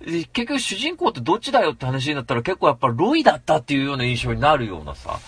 [0.04, 5.18] 結局主人公ってどっちだよって話になったら結構やっぱロイだったっていうような印象になるようなさ。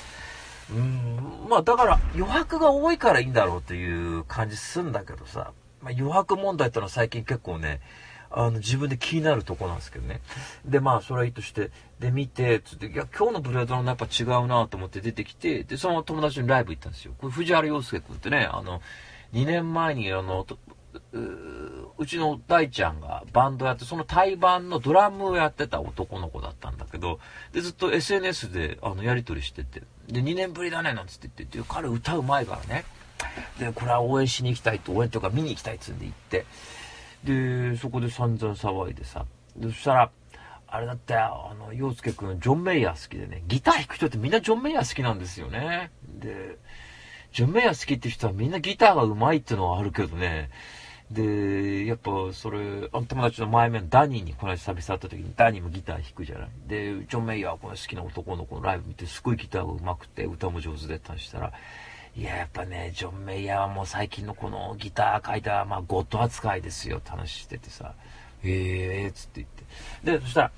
[0.70, 5.52] うん、まあだから余白が多いからいいんだろうっていう感じすんだけどさ。
[5.80, 7.80] まあ、余白問題ってのは最近結構ね、
[8.30, 10.20] あの、自分で気になるとこなんですけどね。
[10.64, 17.14] で、まあ、それはいいとして、で、見て、つって、いや、今日のブレードランやっぱ違うなと思って出てきて、で、その友達にライブ行ったんですよ。
[17.18, 18.82] これ、藤原洋介君ってね、あの、
[19.32, 20.46] 2年前に、あの、
[21.98, 27.18] うちの大ちゃんがバンドやって、その対バンのドラムをやってた男の子だったんだけど、
[27.52, 32.84] で、ずっと SNS で、あの、やりとりしてて、で、2年ぶりだね、なんつって言って、彼歌う前からね、
[33.58, 36.46] で、これは応援しに行きたいと、応援とか見に行きたいっつんで行って、
[37.24, 40.10] で、そこで散々騒いでさ、で、そしたら、
[40.70, 45.90] あれだって、あの、洋介くん、ジョン・メイヤー好きでね、ギター弾く人ってみんなジョン・メイヤー好きなんですよね。
[46.06, 46.58] で、
[47.32, 50.50] ジョン・メイヤ好きって人はみんなギターが上手いってのはあるけどね、
[51.10, 56.48] で、やっぱそれ、あの友達の前面のダニーにこの間久々会った時にダニーもギター弾くじゃない。
[56.66, 61.52] で、ジョン・メイヤーはこの好きな男の子のライブ見てすごいギターが上手くて歌も上手でって話したら、
[62.14, 67.94] いや、やっぱね、ジョン・メイヤーはもう最近のこのギター書いた、まあ、ゴッド扱いですよって話しててさ、
[68.42, 69.46] ええー、つって
[70.04, 70.18] 言って。
[70.18, 70.50] で、そしたら、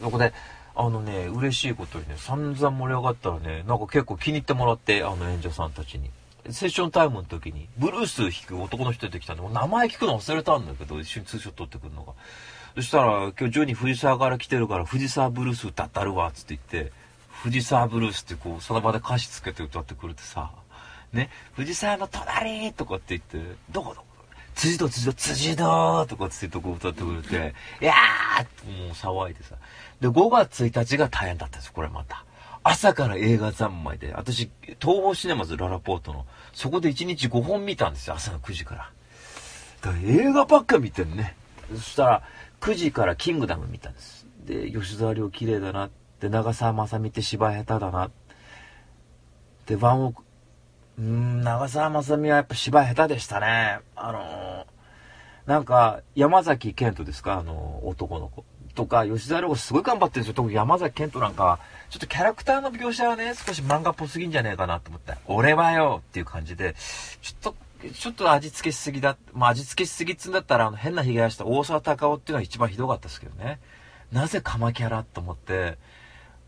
[0.00, 0.32] そこで、
[0.76, 6.10] あのね、嬉しいことにね、散々盛り上がったらね、なんか結構気に入ってもらって、あの演者さんたちに。
[6.50, 12.12] セッションタイムの時に、ブルース弾く男の人出てきたんで、名前聞くの忘れたんだけど、一緒にツーショット撮ってくるのが。
[12.74, 16.92] そしたら、今日ジョニー藤沢から来てるから、藤沢ブルース歌ったるわ、つって言って、
[17.42, 20.50] 藤沢ブルースってこう、その場で歌詞つけて歌ってくるってさ、
[21.12, 24.06] ね、藤沢の隣とかって言って、どこどこ
[24.54, 29.56] 辻堂辻堂辻堂とかって言ってこう歌ってくれて、いやーってもう騒いでさ。
[30.00, 32.24] で、5月1日が大変だったんですこれまた。
[32.62, 38.90] 朝から映画三昧で、私、東宝シネマズララポートの、そこで1日5本見たんですよ、朝の9時から。
[39.82, 41.36] だから映画ばっか見てんね。
[41.74, 42.22] そしたら、
[42.60, 44.26] 9時からキングダム見たんです。
[44.46, 45.90] で、吉沢亮綺麗だな。
[46.20, 48.10] で、長澤まさみって芝居下手だな。
[49.66, 50.22] で、ワンオク、
[50.98, 53.80] うん、長澤まさみはやっぱ芝居下手でしたね。
[53.94, 57.34] あのー、なんか、山崎賢人ですか？
[57.34, 58.44] あのー、男の子。
[58.74, 60.34] とか、吉沢亮すごい頑張ってるんですよ。
[60.34, 61.60] 特に山崎賢人なんかは
[61.90, 66.74] ちょっとキャラクターの描写はね、少し漫画っぽすぎんじゃねえかなと思って、俺はよっていう感じで、
[67.22, 67.56] ちょっと、
[67.92, 69.16] ちょっと味付けしすぎだ。
[69.32, 73.60] まあ、味付けしすぎっつんだったら、あの、変な被害した大沢たかおっていうのが一番ひどかったですけどね。
[74.10, 75.78] なぜカマキャラと思って、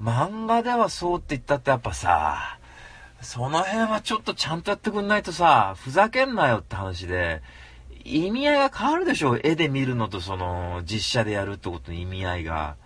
[0.00, 2.58] 漫画ではそうって言ったってやっぱさ、
[3.20, 7.42] その辺はちょっとちゃんとやってくんないとさ、ふざけんなよって話で、
[8.06, 12.76] 意味合いが変わるでしょ絵で見るのとその、実写でやるってことの意味合いが。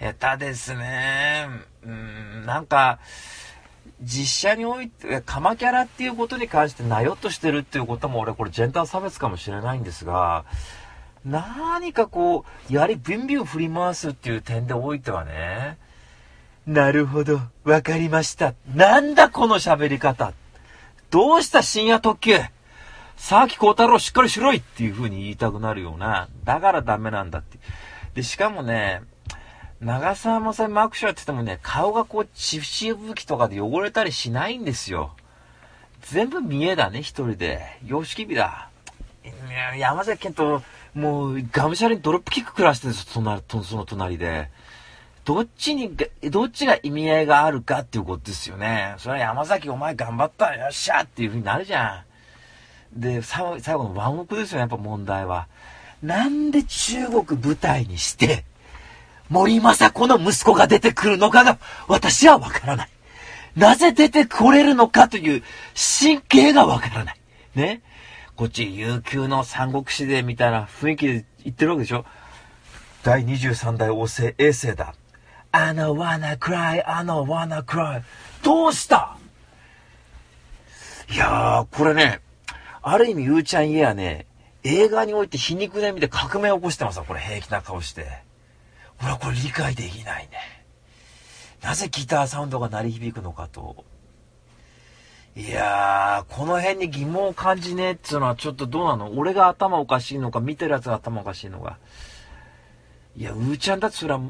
[0.00, 1.46] 下手ですね。
[1.84, 2.98] うん、なんか、
[4.02, 10.44] 実写において、カマキャラっていうことに関してなよっとしてるっていうことも俺これジェンダー差別かもしれないんですが、
[11.24, 15.78] 何かこう、やりビュンビュン振り回すっていう点でおいてはね、
[16.66, 18.54] なるほど、わかりました。
[18.74, 20.32] なんだこの喋り方。
[21.10, 22.38] どうした深夜特急
[23.16, 27.58] 沢木幸太郎しっかりしろいっていう風に言いたくなるような、だからダメなんだって。
[28.14, 29.02] で、しかもね、
[29.80, 35.12] 長澤まさみマークションって言ってもね、顔がこう、血吹きとかで汚れたりしないんですよ。
[36.02, 37.78] 全部見えだね、一人で。
[37.84, 38.70] 様式美だ。
[39.76, 40.62] 山崎健と、
[40.94, 44.50] もう、がむしゃらにドロップキック食らしてるんですよその隣で。
[45.24, 45.96] どっちに、
[46.30, 48.94] どっちが意味合いがあるかっていうことですよね。
[48.98, 52.13] それは山崎お前頑張ったよっしゃっていう風になるじゃん。
[52.94, 55.46] で、最後のワンオクですよね、やっぱ問題は。
[56.02, 58.44] なんで中国舞台にして、
[59.30, 62.88] 森政子の息子が出てくるのかが私はわからない。
[63.56, 65.42] なぜ出てこれるのかという
[65.74, 67.16] 神経がわからない。
[67.54, 67.82] ね。
[68.36, 72.04] こっち悠久の三国志でみたいな雰囲気で言ってるわけでしょ
[73.04, 74.94] 第23代王政衛星だ。
[75.52, 78.02] I don't wanna cry, I don't wanna cry.
[78.42, 79.16] どうした？
[81.08, 82.20] いやー、これね、
[82.86, 84.26] ある意味、ゆうちゃん家はね、
[84.62, 88.06] 映画において皮肉な意味で革命を起こしてますわ、これ平気な顔して。
[89.00, 90.38] 俺はこれ理解できないね。
[91.62, 93.84] なぜギターサウンドが鳴り響くのかと。
[95.34, 99.12] いやー、この辺に疑問を感じねえっていうのはちょっとどうなの？
[99.16, 101.78] 俺が頭おかしいのか、見てるやつが頭おかしいのか。
[103.16, 104.20] いや、うーちゃんだってそれは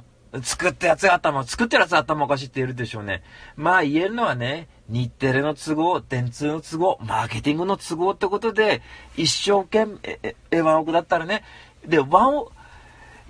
[0.43, 3.23] 作ったやつが頭、作ってるやつが頭おかしいって言えるでしょうね。
[3.57, 8.83] まあ言えるのはね、日テレの都合、電通の都合、マーケティングの都合ってことで、
[9.17, 11.45] 一生懸命、え、ワンオクだったらね、
[11.87, 12.53] で、ワンオ、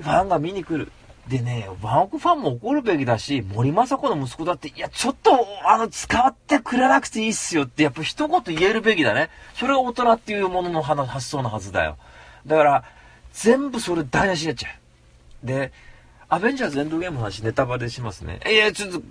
[0.00, 0.90] ファンが見に来る。
[1.28, 9.30] でね、ワンオクファンも怒るべきだし、森政子の息子だって、いや、ちょっと、あの、使ってくれなくていいっすよって、やっぱ一言言えるべきだね。
[9.54, 11.96] それが大人っていうものの発想のはずだよ。
[12.46, 12.84] だから、
[13.32, 14.68] 全部それ台無しになっちゃ
[15.44, 15.46] う。
[15.46, 15.72] で、
[16.28, 18.40] アベンジャーズエンドゲームの話ネタバレしますね。
[18.46, 19.02] いや、ちょっと、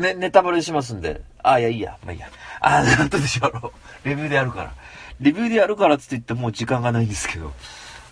[0.00, 1.22] ね、ネタバレしますんで。
[1.42, 1.98] あ、いや、いいや。
[2.04, 2.28] まあいいや。
[2.60, 4.08] あ、なんとでしょう。
[4.08, 4.74] レビューでやるから。
[5.20, 7.52] レビューでやるからって言ってもう時間がないんですけど。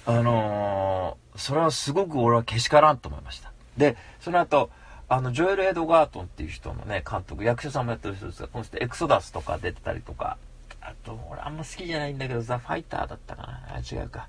[0.05, 3.53] あのー、それはすごく俺はけしからんと思いました。
[3.77, 4.71] で、その後、
[5.09, 10.39] あの、ジョエル・エドガートンっていう人のね、監督、役者さんもやってる人ですが、この人エクソダスとか出てたりとか、
[10.81, 13.61] あと、俺あんま好きじゃないんだけど、ザ・ファイターだったかな。
[13.75, 14.29] あ、違うか。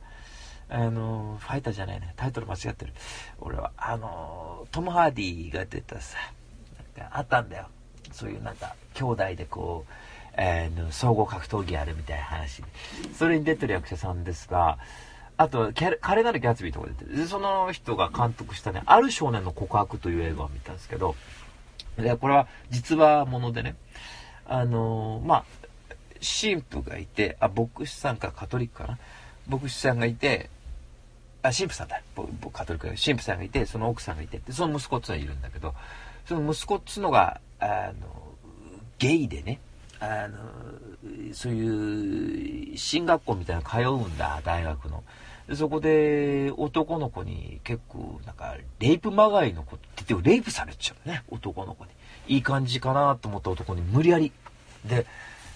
[0.70, 2.14] あの、ファイターじゃないね。
[2.16, 2.94] タイトル間違ってる。
[3.40, 3.72] 俺は。
[3.78, 6.18] あの、トム・ハーディーが出たさ、
[6.98, 7.68] なんかあったんだよ。
[8.12, 9.92] そういうなんか、兄弟でこう、
[10.36, 12.64] えー、総合格闘技あるみたいな話。
[13.16, 14.78] それに出てる役者さんですが、
[15.38, 15.72] あと、
[16.02, 17.28] 彼なるギャツビーとか出てる。
[17.28, 21.16] その人が監督したね、ある少年の告白という映画を見たんですけど、
[21.98, 23.76] で、これは実話ものでね、
[24.46, 25.44] あのー、まあ、
[26.24, 28.98] 神父がいて、あ、牧師さんかカトリックかな。
[29.48, 30.50] 牧師さんがいて、
[31.42, 32.02] あ、神父さんだ。
[32.54, 35.74] カトリック神父さんがいて、その奥さんがいて、その息子っていうのがいるんだけど、
[36.26, 38.34] その息子っつうのが、あの、
[38.98, 39.60] ゲイでね、
[40.00, 40.38] あの、
[41.34, 45.04] そういう進学校みたいな通うんだ、大学の。
[45.54, 51.92] そこで男の子に結構なんかレイプまがいの子って言ってレイプされちゃうね男の子に
[52.28, 54.32] いい感じかなと思った男に無理やり
[54.86, 55.06] で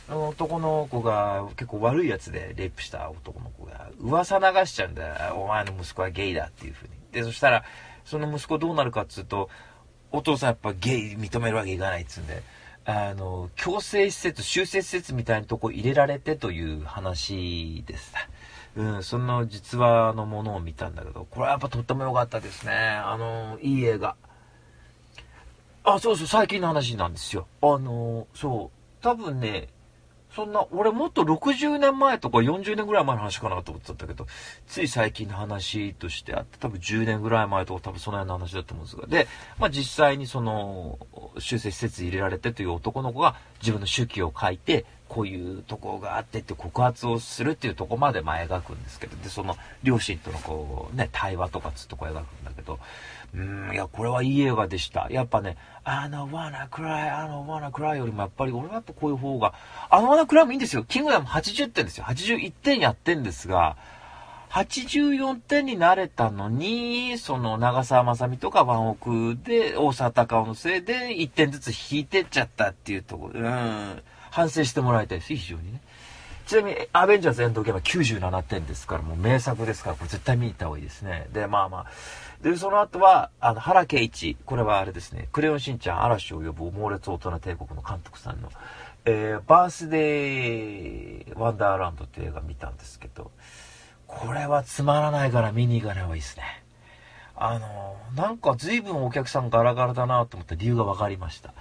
[0.10, 5.36] 男の子が結構悪いやつでレイプした男の子が噂流しちゃうんだよ。
[5.36, 6.94] お前の息子はゲイだっていう風に。
[7.12, 7.64] で、そしたら、
[8.06, 9.50] その息子どうなるかっつうと、
[10.12, 12.42] お父さんやっぱゲイ認めるわけいかないっつうんで、
[12.86, 18.14] あの、強制施設、修正施設みたいなとこ入れられてという話です。
[18.78, 22.72] うん、そんな実話のものを見たんだけど、これはやっぱとっても良かったですね。
[22.74, 24.16] あの、いい映画。
[25.84, 27.48] あ、そうそう、最近の話なんですよ。
[27.62, 29.68] あの、そう、多分ね、
[30.38, 34.28] そんな、俺もっと60年前とか40年ぐらい前の話かなと思ってたんだけど、
[34.68, 41.00] つい最近の話としてあって、多分10年ぐらい前とか多分その辺の話だと思うんですが、で、まあ実際にその、
[41.40, 52.78] 修正施設入れられてという男の子が自分の手記を書いて、こういうとこがあってって告発をするっていうとこまでまあ描くんですけど、で、その両親とのこう、ね、対話とかつうとこ描くんだけど、
[53.34, 55.08] うん、いや、これはいい映画でした。
[55.10, 59.54] やっぱね、あの、wanna cry, あの、wanna cry よりもやっぱり、俺はやっぱこういう方が、
[59.90, 60.84] あの wanna cry もいいんですよ。
[60.84, 62.06] キングダム80点ですよ。
[62.06, 63.78] 81点やってんですが、
[64.50, 74.02] 84点になれたのに、その長澤まさみとかワンオクで大沢たかおのせいで1点ずつ引いてっちゃったっていうところ、うん、
[74.32, 75.82] 反省してもらいたいです非常にね。
[76.48, 81.28] ちなみに、アベンジャーズエンドゲームは97点ですから、もう名作ですから、これ絶対見に行った方がいいですね。
[81.34, 81.86] で、まあまあ。
[82.42, 84.38] で、その後は、あの、原敬一。
[84.46, 88.50] これはあれですね、クレヨンしんちゃん嵐を呼ぶ猛烈大人帝国の監督さんの、
[89.06, 93.32] えー、バースデーワンダーランドっていう映画見たんですけど、
[94.06, 96.44] これはつまらないから見に行かない方がいいですね。
[97.36, 101.54] あの、なんか随分お客さんガラガラだなと思った理由が分かりました。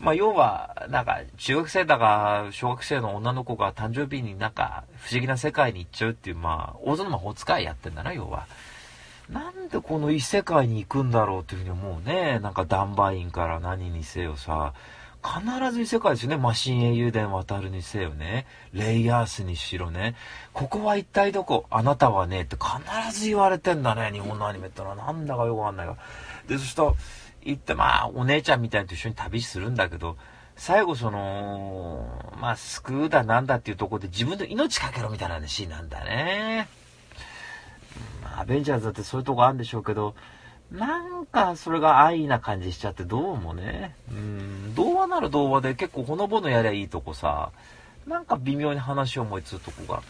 [0.00, 8.46] まあ、要は、なんか、中学生だか、小学生の女の子が誕生日になんか、不思議な世界に行っちゃうっていう、まあ、大園魔法使いやってんだな、要は。
[9.30, 12.38] なんでこの異世界に行くんだろうっていうふうに思うね。
[12.40, 14.72] なんか、ダンバインから何にせよさ、
[15.22, 16.36] 必ず異世界ですよね。
[16.36, 18.46] マシン英雄伝渡るにせよね。
[18.72, 20.14] レイヤースにしろね。
[20.52, 21.66] ここは一体どこ？
[21.70, 24.10] あなたはねって必ず言われてんだね。
[24.12, 24.96] 日本のアニメってのは。
[24.96, 25.96] なんだかよくわかんないが。
[26.46, 26.94] で、そしたら、
[27.42, 30.16] 行って、まあ、お姉ちゃんみたいと一緒に旅するんだけど、
[30.56, 36.68] 最後その、まあ、救うだなんだっていうところで自分の命かけろみたいな話なんだね。
[38.36, 40.14] アベンジャーズだってそういうとこあるんでしょうけど、
[40.70, 43.94] なんかそれが愛な感じしちゃってどうもね。
[44.10, 47.50] うん、童話なら童話で結構ほのぼのやりゃいいとこさ、
[48.06, 50.02] なんか微妙に話を思いつくとこが、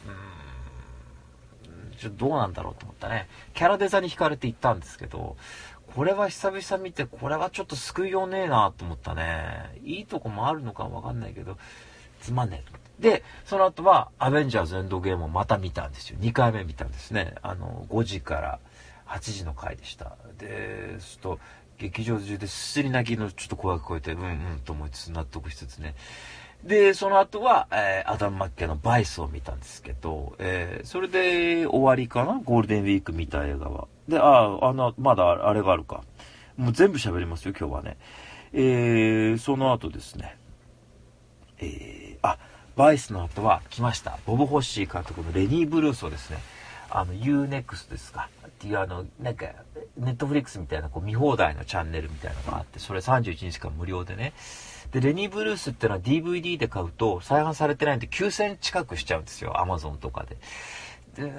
[1.66, 3.28] うん、ちょっとどうなんだろうと思ったね。
[3.54, 5.36] キャラデザに惹かれて行ったんですけど、
[5.94, 9.80] これは久々見て、これはちょっと救いようねえなと思ったね。
[9.84, 11.56] いいとこもあるのかわかんないけど、
[12.20, 16.18] つまんねえで、その後は、アベンジャーズエンドゲームをまた見たんですよ。
[16.20, 17.34] 2回目見たんですね。
[17.42, 18.58] あの、5時から
[19.06, 20.16] 8時の回でした。
[20.38, 21.38] で、すと、
[21.78, 25.94] 劇場中ですすり泣きのちょっと声が聞こえて、うんうんと思いつつ納得しつつね。
[26.64, 32.40] で、その後は、えー、アダム・マッケのバイスを見たんですけど、えー、それで終わりかな？
[32.44, 33.86] ゴールデンウィーク見た映画は。
[34.08, 36.02] で、あ、ああの、まだあれがあるか。
[36.56, 37.96] もう全部喋りますよ、今日はね。
[38.52, 40.36] えー、その後ですね。
[41.58, 42.07] えー、
[42.78, 44.20] バイスの後は来ました。
[44.24, 46.38] ボブ・ホッシー監督のレニー・ブルースをですね、
[46.90, 48.28] あの、UNEXT ですか。
[48.46, 49.46] っていうあの、なんか、
[49.96, 54.32] ネットフリックスみたいなこう見放題のチャンネルみたいなのがあって、それ31日間無料でね。
[54.92, 59.60] で、レニー・ブルースってのは DVD で買うと再販されてないんで9000近くしちゃうんですよ。
[59.60, 60.24] アマゾンとか
[61.16, 61.30] で。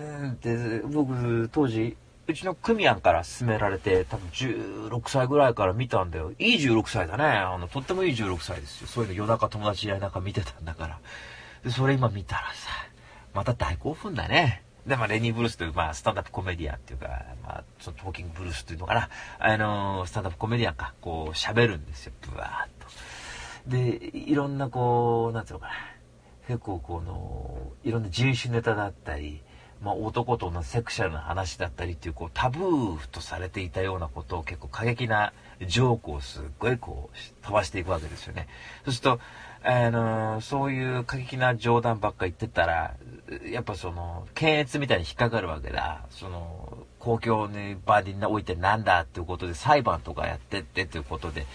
[0.41, 1.95] で、で僕、当時、
[2.29, 6.31] うちのクミヤンから勧められて、多分16歳ぐらいから見たんだよ。
[6.37, 7.23] いい16歳だね。
[7.23, 8.87] あの、とってもいい16歳ですよ。
[8.87, 10.99] そういうの夜中友達やりながら見てたんだから。
[11.63, 12.69] で、それ今見たらさ、
[13.33, 14.63] また大興奮だね。
[14.85, 17.07] で、まあ、レニー・ブルースという、まあ、スタンダップコメディアンっていうか、
[17.43, 19.09] まあ、そのトーキングブルースっていうのかな。
[19.37, 20.93] あのー、スタンダップコメディアンか。
[21.01, 22.13] こう、喋るんですよ。
[22.21, 22.87] ブワーっと。
[23.69, 25.73] で、いろんなこう、なんていうのかな。
[26.47, 29.41] 結構この、いろんな人種ネタだったり、
[29.83, 38.47] まあ、男とのセクシャルな話だったりっていう、こう、タブーとされていたようなことを結構過激なジョークをすっごいこう、飛ばしていくわけですよね。
[38.85, 39.19] そうすると、
[39.63, 42.95] あの、そういう過激な冗談ばっか言ってたら、
[43.51, 46.05] やっぱその、検閲みたいに引っかかるわけだ。
[46.09, 51.45] その、公共に場に置いてなんだっていうことで裁判とかやってってということで、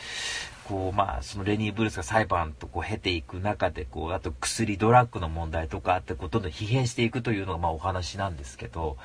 [0.64, 8.96] こう、まあ、そのレニー・ブルースが裁判とこう経ていく中で、こう、あと薬、ドラッグの問題とかってことで疲弊していくというのが、まあ、お話なんですけど、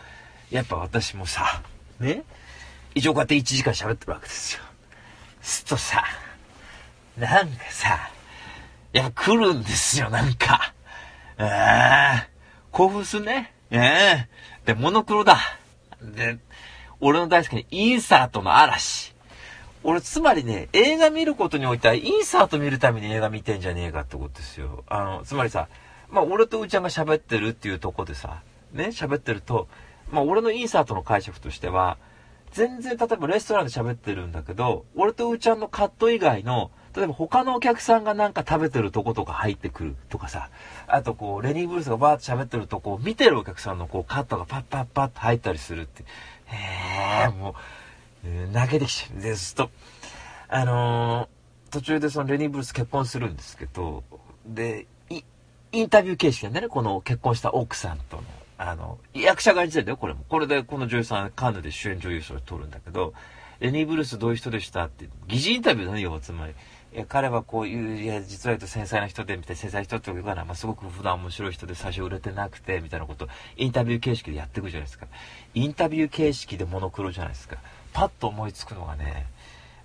[0.51, 1.61] やっぱ私もさ、
[1.99, 2.23] ね？
[2.95, 4.63] 一応こうやって1時間喋ってるわけですよ。
[5.41, 6.03] すとさ、
[7.17, 8.11] なんかさ、
[8.91, 10.73] いや来るんですよ、なんか。
[11.37, 12.29] ええ
[12.71, 13.53] 興奮すんね。
[13.69, 14.29] ええ
[14.65, 15.37] で、モノクロだ。
[16.01, 16.39] で、
[16.99, 19.13] 俺の大好きなインサートの嵐。
[19.83, 24.83] 俺、つまりね、映画見ることにおいては、インサート見るために映画見てんじゃねえかってことですよ。
[24.87, 25.69] あの、つまりさ、
[26.09, 28.41] まあ、俺とうちゃんが喋ってるっていうとこでさ、
[28.73, 29.67] ね、喋ってると、
[30.11, 31.97] まあ、俺のインサートの解釈としては、
[32.51, 40.49] 全然、例えばレストランで喋ってるんだけど、俺とうちゃんのカット以外の、例えば他のお客さんがなんか食べてるとことか入ってくるとかさ、
[40.87, 46.03] あとこう、レニー・ブルースがバーッと喋ってるとこを見てるお客さんのこう、カットがパッパッパッと入ったりするって。
[46.47, 47.55] へえ、も
[48.23, 49.21] う、泣けてきちゃう。
[49.21, 49.69] ですと、
[50.47, 54.03] あのー、途中でそのレニー・ブルース結婚するんですけど、
[54.45, 54.87] で、
[55.71, 58.23] インタビュー形式なんでね、この結婚した奥さんとの、
[58.57, 60.25] あの、役者が演じてんだよ、これも。
[60.27, 63.13] これで、この女優さん、カンヌで主演女優賞を取るんだけど、
[63.59, 66.53] レニー・ブルースどういう人でしたって、疑似インタビューだね、要はつまり。
[66.93, 73.27] いや彼はこういういや実は言うと繊細な人でみたいな繊細な人っていうかな、まあ、すごく普段面白い人で最初売れてなくてみたいなこと
[73.57, 75.05] インタビュー形式でやっていくじゃないですか
[75.53, 77.57] インタビュー形式でモノクロじゃないですか
[77.93, 79.27] パッと思いつくのがね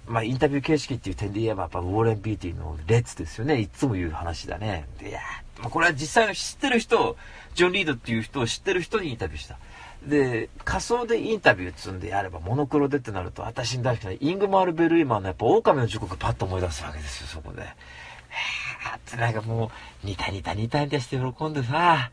[0.07, 3.59] まあ、インタビュー形式っていう点で言えば、やっぱウォーレン・ビーティーの列ですよね。
[3.61, 4.87] いつも言う話だね。
[5.03, 5.21] いや
[5.59, 7.17] まあ、これは実際の知ってる人、
[7.55, 9.59] ジョン・リードっていう人を知ってる人にインタビューした。
[10.07, 17.63] で、仮想でインタビュー積んでやれば、モノクロでってなると、私に大好きなイングマール・ベルイマンのやっぱ狼の時刻パッと思い出すわけですよ、そこで。
[17.63, 19.71] へーってなんかも
[20.03, 22.11] う、ニタニタニタニタして喜んでさ、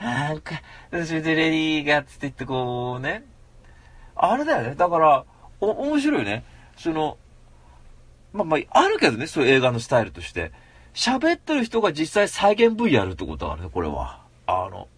[0.00, 0.60] なんか、
[0.90, 3.24] それでレディーがつって言ってこうね、
[4.14, 4.74] あれだよね。
[4.74, 5.24] だから、
[5.60, 6.44] お、面白いね。
[6.76, 7.18] その、
[8.32, 10.52] まあまあ、あるけどね、そういう映画のスタイルとして。
[10.94, 14.20] 喋ってる人が実際再現 V やるってことはね、これは。
[14.46, 14.88] あの、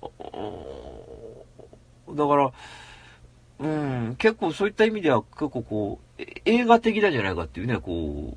[2.14, 2.52] だから、
[3.60, 8.36] うん、結構そういった意味では結構こう、映画的なんじゃないかっていうね、こ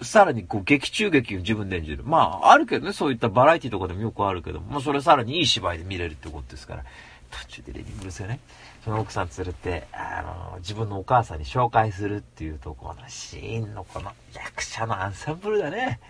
[0.00, 2.02] う、さらにこう劇中劇を自分で演じる。
[2.04, 6.84] まあ、あるけどね、そういったバラエティとかでもよくあるけど、まあそれさらにいい芝居で見れるってことですから、
[7.30, 8.40] 途中でレディングですよね。
[8.84, 16.00] その奥さん連れて、あの、自分のお母さんに紹介するっていうところのシーンのこの役者のアンサンブルだね。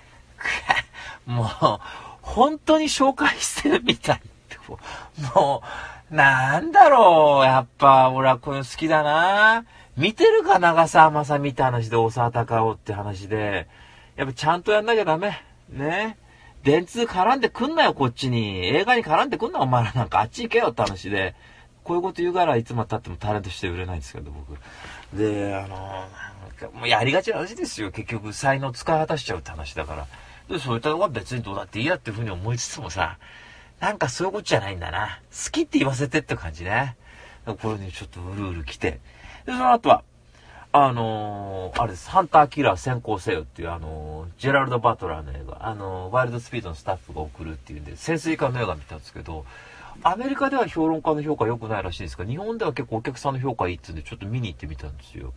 [1.26, 1.46] もう、
[2.22, 4.22] 本当に紹介してるみたい。
[5.34, 5.66] もう、
[6.12, 7.44] なんだろう。
[7.44, 9.64] やっぱ、俺はこういうの好きだな。
[9.96, 13.66] 見てるか長澤まさみって話で、大沢たかおって話で。
[14.16, 15.42] やっぱちゃんとやんなきゃダメ。
[15.70, 16.18] ね。
[16.64, 18.68] 電通絡んでくんなよ、こっちに。
[18.68, 21.34] 映画に絡んでくんな、お前らなんかあっち行けよって話で。
[21.82, 24.58] こういうこと言うからいつまで経ってもタレントして売れないんですけど、僕。
[25.18, 26.06] で、あの、
[26.74, 27.90] もうやりがちな話ですよ。
[27.90, 30.06] 結局、才能使い果たしちゃうって話だから。
[30.48, 33.16] で、そういったのは別にどうだっていいやっていうふうに思いつつもさ、
[33.82, 35.18] なんかそういうことじゃないんだな。
[35.32, 36.94] 好きって言わせてって感じね。
[37.44, 39.00] これにちょっとうるうる来て。
[39.44, 40.04] で、その後は、
[40.70, 49.44] あのー、あれです、ハンターキラー先行せよっていう、あのー、ジェラルド・バトラーの映画、あのー、ワイルドスピードのスタッフが送るっていうんで、潜水艦の映画見たんですけど、
[50.04, 55.32] アメリカでは評論家の評価良くないらしいんですが、日本では結構お客さんの評価いいっつうんで、ちょっと見に行ってみたんですよ。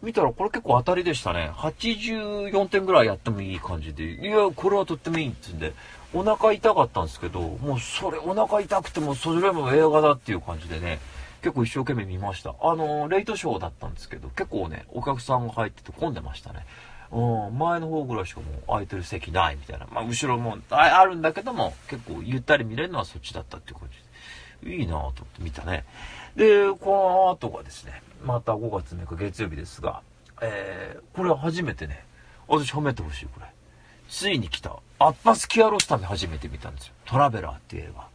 [0.00, 1.50] 見たらこれ結構当たりでしたね。
[1.54, 5.74] 84点ぐらいやってもいい感じで、いや、これはとってもいいっつうんで、
[6.12, 10.98] お腹痛かったんですけど、もうそれ、お腹痛くてもそれも映画だっていう感じでね、
[11.42, 12.54] 結構一生懸命見ました。
[12.60, 16.66] あの、レイトショーだったんですけど、結構ね、お客さんが入ってて混んでましたね。
[17.12, 19.86] うん、前の方ぐらいしかもう空いてる席ないみたいな。
[19.90, 24.10] まあ、後ろもあるんだけども、結構ゆったり見れるのはそっちだったっていう感じで。
[24.62, 25.84] いいなぁと思って見たね。
[26.36, 30.02] で、この後がですね、また5月6日月曜日ですが、
[30.42, 32.04] えー、これは初めてね、
[32.46, 33.46] 私褒めてほしい、これ。
[34.10, 34.76] ついに来た。
[34.98, 36.94] アッパス・キアロスタメ初めて見たんですよ。
[37.06, 38.10] トラベラーっていう映画。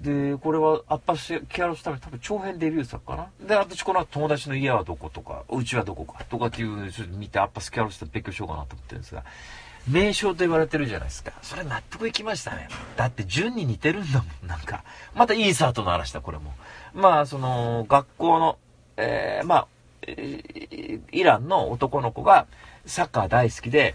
[0.00, 3.46] で、これはアッパス・キアロスタメ多分長編デビュー作かな？
[3.46, 9.24] で、私この後友達の家はどことか、うちはどこかとかっていうちょっと見てアッパス・キアロスタメ勉強しようかなと思ってるんですが、
[9.88, 11.32] 名称と言われてるじゃないですか。
[11.42, 12.68] それ納得いきましたね。
[12.96, 14.84] だって順に似てるんだもん、なんか。
[15.14, 16.54] またいいスタートの話だ、これも。
[16.92, 18.58] まあ、その、学校の、
[18.96, 19.66] えー、まあ、
[20.06, 22.46] イランの男の子が
[22.84, 23.94] サッカー大好きで、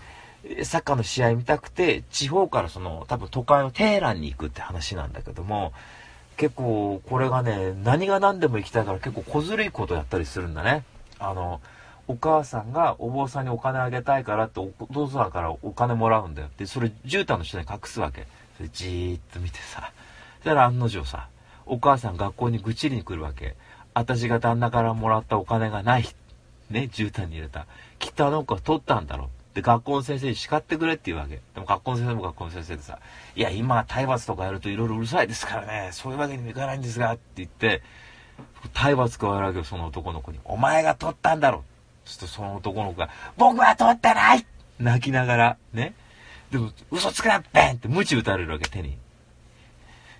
[0.63, 5.71] サッカーの試合見たくて、地方からその、多分都会のテーランに行くって話なんだけども、
[6.37, 10.83] 結構これがね、何が何でも行きたいから結構小ずるいことやったりするんだね。
[11.19, 11.61] あの、
[12.07, 18.25] お母さんがお坊さんにお金あげたいからってお父さんからお金もらうんだよって、それ絨毯の下に隠すわけ。
[18.57, 19.91] それじーっと見てさ。
[20.39, 21.27] そしたら案の定さ、
[21.67, 23.55] お母さん学校に愚痴りに来るわけ。
[23.93, 26.05] 私が旦那からもらったお金がない。
[26.69, 27.67] ね、絨毯に入れた。
[27.99, 29.29] きっとあの子は取ったんだろう。
[29.53, 31.35] で、学校の先生に叱ってくれって言うわけ。
[31.35, 32.99] でも学校の先生も学校の先生でさ、
[33.35, 37.81] いや、今体罰とかやるといろいろうるさいですからね、そういうわけにもいかないんですが、って言って、
[38.73, 40.39] 体罰加えるわけよ、その男の子に。
[40.45, 41.63] お前が取ったんだろ
[42.05, 42.09] う。
[42.09, 44.45] ちょっとその男の子が、僕は取ってない
[44.79, 45.93] 泣きながら、ね。
[46.49, 48.97] でも、嘘つくなべんって鞭打たれるわけ、手に。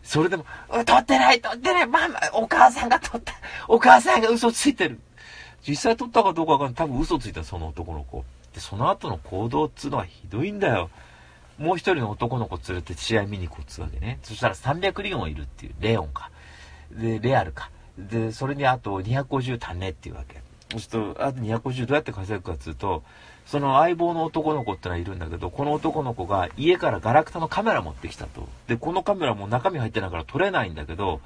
[0.04, 0.46] それでも、
[0.86, 3.34] 取ってない取ってないママ、お母さんが取った
[3.68, 5.00] お母さんが嘘ついてる
[5.68, 6.76] 実際取ったかどうかわかんない。
[6.76, 8.26] 多分嘘ついたその男の子。
[8.54, 10.90] で、その後の行動っつうのはひどいんだよ。
[11.58, 14.20] もう一人の男の子連れて試合見に行こうっつうわけね。
[14.24, 15.74] そしたら300リオンいるっていう。
[15.80, 16.32] レオンか。
[16.92, 17.70] で、レアルか。
[17.98, 20.42] で、それにあと250足んねっていうわけ。
[20.72, 23.04] そうすると、あと250どうやって稼ぐかっつうと、
[23.46, 28.48] その相棒の男の子ってのはいるんだけど、この男の子が家からガラクタのカメラ持ってきたと。
[28.68, 31.20] で、このカメラも中身入ってないから撮れないんだけど、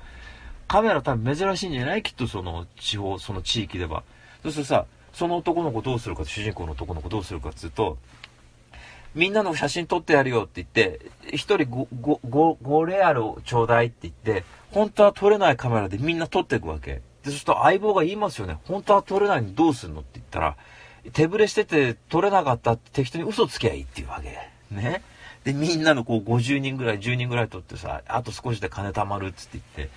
[0.68, 2.02] カメラ多分珍しいんじゃない？
[2.02, 4.04] きっとその地方、その地域では。
[4.42, 4.86] そしてさ、
[5.16, 7.98] その男の子どうするか、主人公の男の子どうするかっつうと、
[9.16, 16.96] みんなの写真撮ってやるよって言って、一人 5, 5, 5レアルちょうだいって言って、本当は撮れないカメラでみんな撮っていくわけ。
[16.96, 18.58] で、そうすると相棒が言いますよね。
[18.66, 20.58] 本当は撮れないのにどうするのって言ったら、
[21.14, 24.38] 手ぶれしてて取れなかったって適当に嘘つきゃいいっていうわけ。
[24.70, 25.02] ね。
[25.46, 29.94] で、みんなのこう50人ぐらい、10人ぐらい取ってさ、あと少しで金貯まるっつって言って、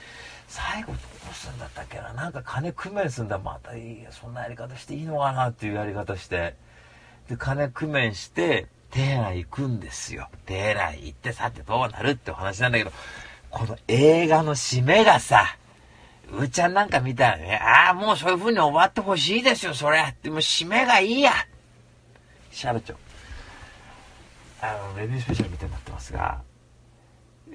[0.48, 0.98] 最後ど
[1.30, 2.12] うすんだったっけな？
[2.14, 3.38] なんか金工面すんだ。
[3.38, 6.54] またいい、そんなやり方していいのかなっていうやり方して。
[7.28, 10.28] で、金工面して、手洗い行くんですよ。
[10.46, 12.92] 手洗い行ってさてどうなるってお話なんだけど、
[13.50, 15.56] この映画の締めがさ、
[16.32, 20.16] うーちゃんなんか見たらね、ああ、もうそういう風に終わってほしいですよ、それ。
[20.22, 21.32] でも締めがいいや。
[22.50, 22.98] 喋っちゃう。
[24.62, 26.40] あの、レビュースペシャルみたいになってますが、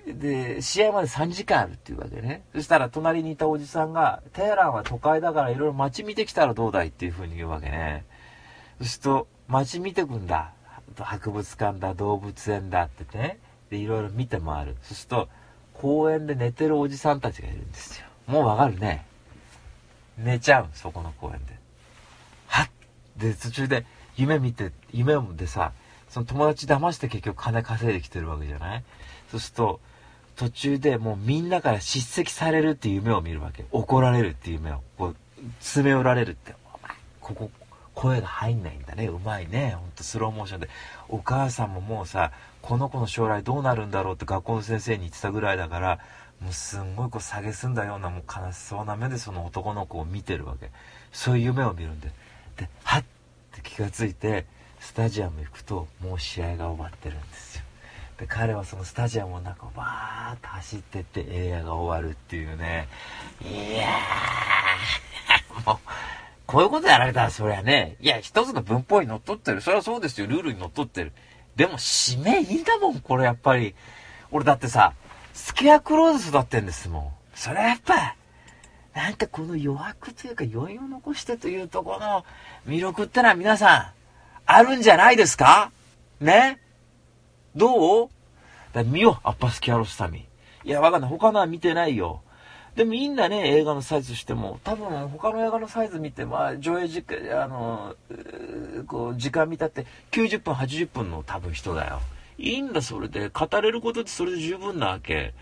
[0.05, 2.43] で、試合まで3時間あるっていうわけね。
[2.53, 8.03] そしたら隣にいたおじさんが、テヘランは都会だからいろいろ街見てきたらどうだいっていう風に言うわけね。
[8.79, 10.51] そうすると、街見てくんだ。
[10.99, 13.39] 博物館だ、動物園だってね。
[13.69, 14.75] で、いろいろ見て回る。
[14.83, 15.29] そうすると、
[15.73, 18.05] 公園で寝てるおじさんたちがいるんですよ。
[18.27, 19.05] もうわかるね。
[20.17, 21.53] 寝ちゃう、そこの公園で。
[22.47, 22.69] はっ
[23.17, 23.85] で、途中で
[24.15, 25.71] 夢見て、夢でさ、
[26.09, 28.83] その友達騙して結局金稼いできてるわけじゃない？
[29.31, 29.79] そうすると、
[30.35, 33.65] 途中でもうみんなから叱責されるっていう夢を見るわけ。
[33.71, 34.81] 怒られるっていう夢を。
[34.97, 35.15] こう、
[35.59, 36.55] 詰め寄られるって。
[37.19, 37.51] ここ、
[37.93, 39.05] 声が入んないんだね。
[39.05, 39.75] うまいね。
[39.79, 40.69] ほんとスローモーションで。
[41.09, 42.31] お母さんももうさ、
[42.61, 45.99] この子の将来どうなるんだろうって学校の先生に言ってたぐらいだから、
[46.41, 50.71] もうすんごいこう下げすんだようなもう悲しそうな目でその男の子を見てるわけ。
[51.11, 52.11] そういう夢を見るんで。
[52.57, 53.05] で、はっっ
[53.53, 54.45] て気がついて、
[54.79, 57.52] スタジアム行くともう試合が終わってるんです。
[58.17, 62.87] で彼はそのスタジアムの中をバーッと走ってって映画が終わるっていうね。
[63.41, 65.65] いやー。
[65.65, 65.77] もう
[66.45, 69.61] こういうことやられたらそりゃねいや一つの文法にのっとってる。
[69.61, 70.27] それはそうですよ。
[70.27, 71.11] ルールにのっとってる。
[71.55, 73.75] でも締めいいんだもんこれやっぱり。
[74.31, 74.93] 俺だってさ
[75.33, 77.11] スケアクローズ育ってんですもん。
[77.35, 78.15] それはやっぱ
[78.93, 82.25] なんかこの余白というか余裕を残してというとこの
[82.67, 83.91] 魅力ってのは皆さん
[84.45, 85.71] あるんじゃないですか？
[86.21, 86.59] ね？
[87.55, 88.09] どう？
[88.73, 90.25] だ見よ、アッパスキャロスタミ。
[90.63, 91.09] いや、わかんない。
[91.09, 92.21] 他のは見てないよ。
[92.75, 97.95] でもみんなね、映画のサイズしても、多分他の映画のサイズ見て、まあ、上映時間、あの、
[98.87, 102.01] こう、時間見たって90分、80分の多分人だよ。
[102.39, 103.29] いいんだ、それで。
[103.29, 105.35] 語れることってそれで十分なわけ。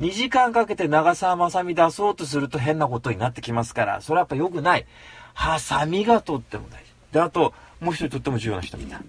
[0.00, 4.86] 2時間かけて長澤まさみ出そうとすると変なことになってきますから、それはやっぱ良くない。
[5.34, 6.90] ハサミがとっても大事。
[7.12, 9.00] で、あと、もう一人とっても重要な人見た。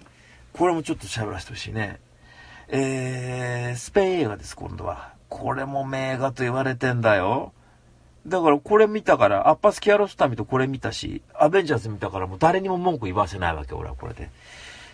[0.52, 2.00] これもちょっと喋らせてほしいね。
[2.76, 5.14] えー、スペイン映画です、今度は。
[5.30, 7.54] これも名画と言われてんだよ。
[8.26, 14.32] だからこれ見たから、アッパス・キアロスタミとこれ見たし、アベンジャーズ見たからもう誰にも文句言わせないわけ、俺はこれで。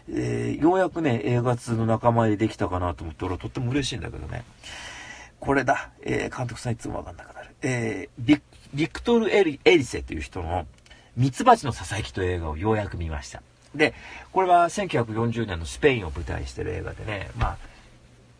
[0.10, 4.44] えー、ようやくね、映画通の仲間入りできたかなと思って俺はとっても嬉しいんだけどね。
[5.40, 5.92] これだ。
[6.02, 7.56] えー、監督さんいつもわかんなくなる。
[7.62, 8.42] えー、ビ
[8.74, 10.68] ビクトル・エリエリセという人の、
[11.16, 13.42] ミツバチのささやきという映画をようやく見ました。
[13.76, 13.94] で、
[14.32, 17.58] これは1940年のスペインを舞台してる映画でね、まあ、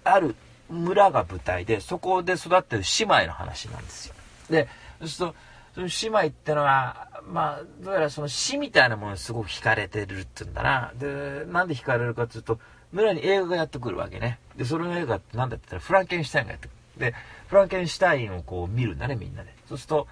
[0.04, 0.36] ある
[0.70, 4.16] 村が舞台で、そこで育ってる姉妹の話なんですよ。
[4.50, 4.68] で、
[5.00, 5.36] そうすると、
[5.76, 10.92] その姉妹ってのは、まあ、どうやらその死みたいなものにすごく惹かれてるって言うんだな。
[10.96, 12.60] で、なんで惹かれるかっていうと、
[12.92, 14.40] 村に映画がやってくるわけね。
[14.56, 17.12] で、その映画って何だって言ったら、フランケンシュタインがやってくる。
[17.12, 17.16] で、
[17.48, 19.54] フランケンシュタインをこう見るんだね、みんなで。
[19.68, 20.08] そうすると、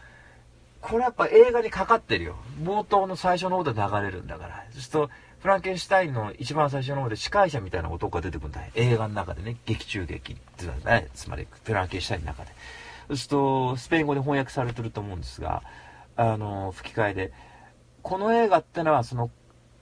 [0.82, 2.36] これやっぱ映画にかかってるよ。
[2.64, 4.64] 冒頭の最初の方で流れるんだから。
[4.72, 5.10] そうすると、
[5.40, 12.52] フランケンシュタインの一番最初の方で司会者みたいな男が出てくるんだよ映画の中でね、劇中劇ってうね、つまりフランケンシュタインの中で。
[13.10, 15.62] そうすると、スペイン語で翻訳されてると思うんですが、
[16.16, 17.34] あの、吹き替えで、
[18.02, 19.30] この映画ってのは、その、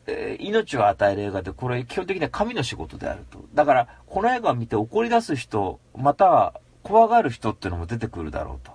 [0.07, 3.39] えー、命を与える映画で、これ基本的には神の仕事であると。
[3.53, 8.74] だから、この映画を見て怒り出す人、または怖がる人っていうのも出てくるだろうと。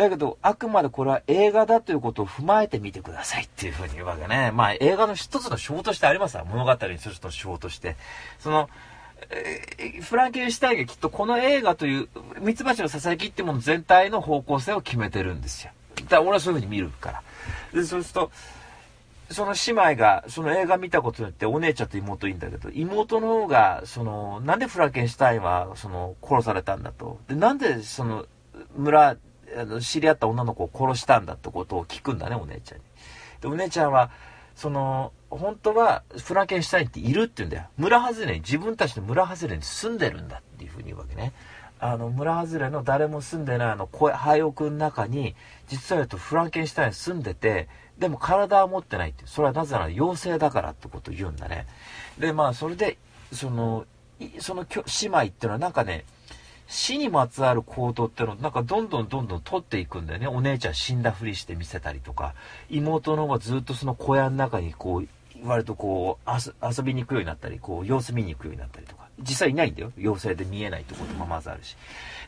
[0.00, 4.50] だけど、あくまでこれは映画だということを踏まえてみてくださいっていうふうに言うわけね。
[4.52, 6.44] まあ映画の一つの手法としてありますわ。
[6.44, 7.96] 物語にすると手法として。
[8.38, 8.68] その、
[9.30, 12.08] え、フランケンシュタインがきっとこの映画という、
[12.40, 15.72] ミツバチのささやきっていうもの全体の方向性を決めてるんですよ。
[15.96, 17.22] だから俺はそういうふうに見るから。
[17.72, 18.30] で、そうすると、
[19.30, 27.20] その姉妹が、その映画見たことによって、お姉ちゃんと妹いいんだけど、妹の方が、その、なんでフランケンシュタインは、その、殺されたんだと。
[27.28, 28.26] で、なんで、その、
[28.76, 29.16] 村
[29.56, 32.84] あの知り合った女の子を殺したんだってことを聞くんだね、お姉ちゃんに。
[33.40, 34.10] で、お姉ちゃんは、
[34.54, 37.66] その、本当はフランケンシュタインっているって言うんだよ。
[37.78, 41.32] 村外れに、自分たちの村外れに住んでるんだっていうふうに言うわけね。
[41.78, 45.34] あの、村外れの誰も住んでないあの、廃屋の中に、
[45.68, 49.24] 実は言うとフランケンシュタイン住んでて、でも体は持ってないって。
[49.26, 51.66] それはなぜなら妖精だからってことを言うんだね。
[52.18, 52.98] で、まあ、それで、
[53.32, 53.86] その、
[54.40, 56.04] その姉妹っていうのはなんかね、
[56.70, 60.28] 死にまつわる行動ってのなんかどんどんどんどん取っていくんだよね。
[60.28, 62.34] お姉ちゃん死んだふりして見せたりとか、
[62.68, 65.08] 妹の方がずっとその小屋の中にこう、
[65.44, 69.08] 割とこう遊びに行くようになったりこう様子見に行くようになったりとか。
[69.18, 69.92] 実際いないんだよ。
[69.98, 71.76] 妖精で見えないってこともまずあるし。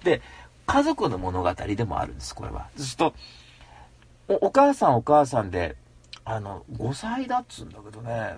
[0.03, 0.21] で
[0.67, 2.67] 家族の物語でもあるんですこれは。
[2.77, 3.15] そうすると
[4.41, 5.77] お母さんお母さんで
[6.25, 8.35] あの5歳だっつうんだけどね。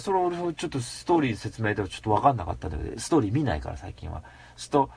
[0.00, 4.22] それ俺ちょっとストーリー説明ではちょっと分かんなかったんだけどストーリー見ないから最近は。
[4.56, 4.90] そうすると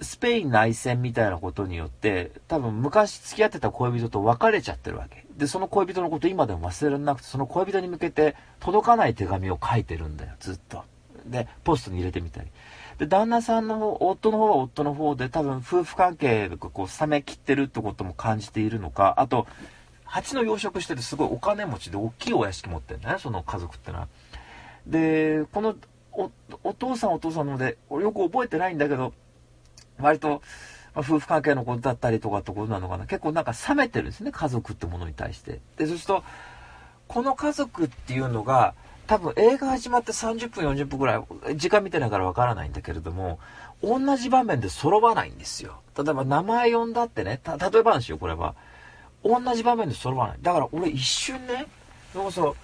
[0.00, 5.24] スペイン内戦みたいなことによって多分昔付き合ってた恋人と別れちゃってるわけ。
[5.36, 10.82] でその恋人のこと今でも忘れられなくてその恋人に向けて届かない手紙を書いてるんだよずっと。
[11.26, 12.48] でポストに入れてみたり。
[12.98, 19.46] で旦那さんの方夫の方は夫の方で多分夫婦関係がこう冷めきってるってことも感じているのかあと
[20.04, 24.08] 蜂の養殖しててすごいお金持ちで大きいお屋敷持ってるんだねその家族ってのは。
[24.86, 25.74] でこの
[26.62, 29.12] お父さんお父さんのでよく覚えてないんだけど
[29.98, 30.42] 割と、
[30.94, 33.06] ま、夫婦関係のことだったりとかってことなのかな。
[33.06, 34.30] 結構なんか冷めてるんですね。
[34.32, 35.60] 家族ってものに対して。
[35.76, 36.24] でそうすると
[37.08, 38.74] この家族っていうのが
[39.06, 43.38] 多分映画始まって30分40分ぐらい時間見てないからわからないんだけれども
[43.82, 45.80] 同じ場面で揃わないんですよ。
[45.96, 47.40] 例えば名前呼んだってね。
[47.44, 48.54] 例え話よこれは。
[49.22, 50.38] 同じ場面で揃わない。
[50.40, 51.66] だから俺一瞬ね
[52.12, 52.54] そうそう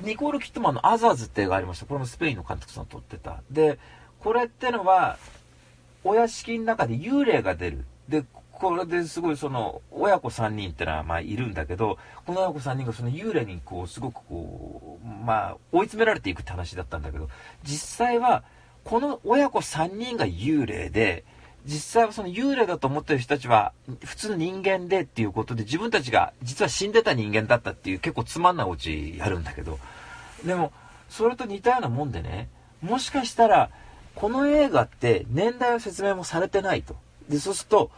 [0.00, 1.86] ニコール・キットマンの「アザーズ」って映画ありました。
[1.86, 3.42] これもスペインの監督さん撮ってた。
[3.50, 3.78] で
[4.18, 5.18] これってのは
[6.04, 7.84] お屋敷の中で幽霊が出る。
[8.08, 17.28] で、これですごいその、親子3人ってのはまあいるんだけど、この親子3人がその幽霊にこう、すごくこう、まあ追い詰められていくって話だったんだけど、
[17.64, 18.44] 実際は、
[18.84, 21.24] この親子3人が幽霊で、
[21.66, 23.72] 実際はその幽霊だと思ってる人たちは
[24.04, 29.78] 普通の人間でっていうことで自分たちが実は死んでた人間だったっていう結構つまんないオチやるんだけど
[30.44, 30.72] でも
[31.08, 32.50] それと似たようなもんでね
[32.82, 33.70] もしかしたら
[34.14, 36.96] この映画って年代の説明もされてないと。
[37.28, 37.90] で、そうすると、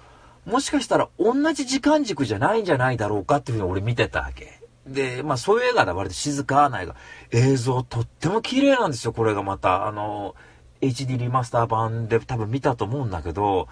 [0.45, 4.61] もしかしたら同じ時間軸じゃないんじゃないだろうかっていうふうに俺見てたわけ。
[4.87, 6.97] で、まあそういう映画だ、割と静かな映画。
[7.33, 9.87] 映像とっても綺麗なんですよ、これがまた。
[9.87, 10.35] あの、
[10.81, 13.69] HD リマスター版で多分見たと思うんだけど、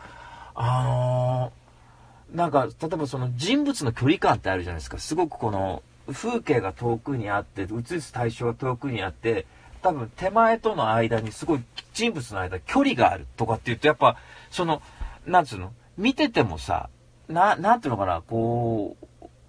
[0.55, 4.99] あのー、なんか、例えばその人物の距離感ってあるじゃないですか。
[4.99, 5.83] すごくこの、
[6.13, 9.47] 風景が遠くにあって、映す対象が遠くにあって、
[9.85, 11.61] 多分手前との間にすごい
[11.93, 14.17] 人物の間距離があるとかっていうとやっぱ
[14.51, 14.81] その
[15.27, 16.89] なんつうの見ててもさ
[17.29, 18.97] ななんていうのかなこ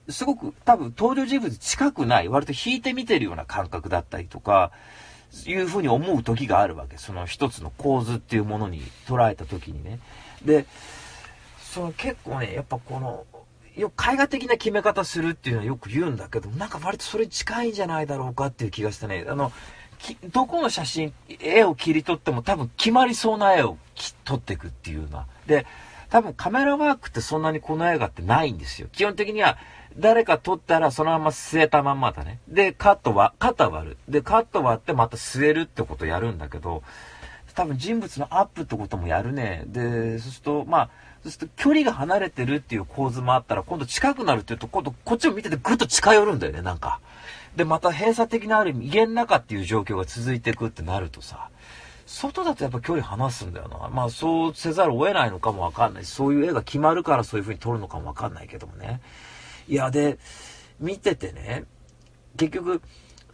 [0.08, 4.72] うすごく多分登場人物近くない割と引いて見てるような感覚だったりとか
[5.46, 6.98] いうふうに思う時があるわけ。
[6.98, 10.00] その一つの構図っていうものに捉えた時にね。
[10.44, 10.66] で
[11.60, 13.26] その結構ねやっぱこの
[13.76, 19.26] よ絵画的な決め方するっていうのはよく言うんだけどなんか割とそれ近いんじゃないだろうかっていう気がしてね。
[19.28, 19.54] あの
[20.32, 23.78] どこの写真、絵を切り取っても多分決まりそうな絵を
[24.24, 25.26] 撮っていくっていうような。
[25.48, 25.66] で、
[26.10, 28.88] 多分カメラワークってそんなにこの映画ってないんですよ。
[28.92, 29.58] 基本的には
[29.98, 32.40] 誰か撮ったらそのまま据えたまんまだね。
[32.48, 33.98] で、カットは、肩割る。
[34.10, 36.84] で、カット割ってまた据えるってことやるんだけど、
[37.54, 39.64] 多分人物のアップってこともやるね。
[39.68, 40.90] で、そうすると、まあ、
[41.24, 47.00] そうすると距離が離れてるっていう構図もあったら、今度近くなるっていうと、今度こっちを見ててぐっと近寄るんだよね、なんか。
[47.56, 51.50] で、また閉鎖的なある意味、家の中っていう状況が続いていくってなるとさ、
[52.06, 53.90] 外だとやっぱ距離離すんだよな。
[53.90, 59.02] まあそうせざるを得ないのかもわかんないし、そういう絵が決まるからそういう風に撮るのかもわかんないけどもね。
[59.68, 60.20] いや、で、
[60.80, 61.64] 見ててね、
[62.38, 62.82] 結局、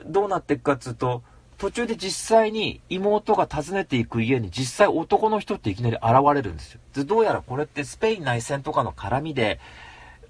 [0.06, 1.24] どうなっていくかっつうと、
[1.58, 6.04] 途中で実際に妹が訪ねていく家に実際男の人っていきなり現
[6.34, 6.80] れるんですよ。
[6.96, 9.60] で、どうやらこれってスペイン内戦とかの絡みで、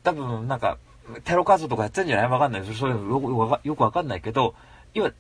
[0.04, 0.78] 多分なんか
[1.24, 2.28] テロ活動とかやってんじゃない？
[2.30, 2.66] わかんない。
[2.66, 4.56] そういうのよくよくわかんないけど、
[4.94, 5.12] 要は、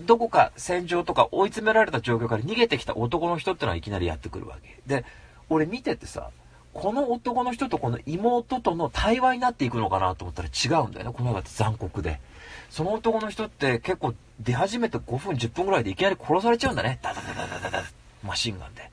[0.00, 4.80] どこか戦場とか追い詰められた状況から逃げてきた男の人ってのはいきなりやってくるわけ。
[4.86, 5.04] で、
[5.48, 6.30] 俺見ててさ、
[6.74, 11.12] この男の人とこの妹との対話になっていくのかなと思ったら違うんだよね。
[11.16, 12.20] この映画って残酷で。
[12.68, 16.98] その男の人って結構出始めて5分10分ぐらいでいきなり殺されちゃうんだね。
[17.00, 17.84] ダダダダダダダ
[18.22, 18.90] マシンガンで。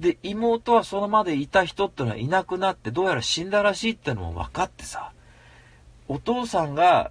[0.00, 5.12] で、妹はそのまでいた人ってのはいなくなってどうやら死んだらしいってのも分かってさ、
[6.08, 7.10] お父さんが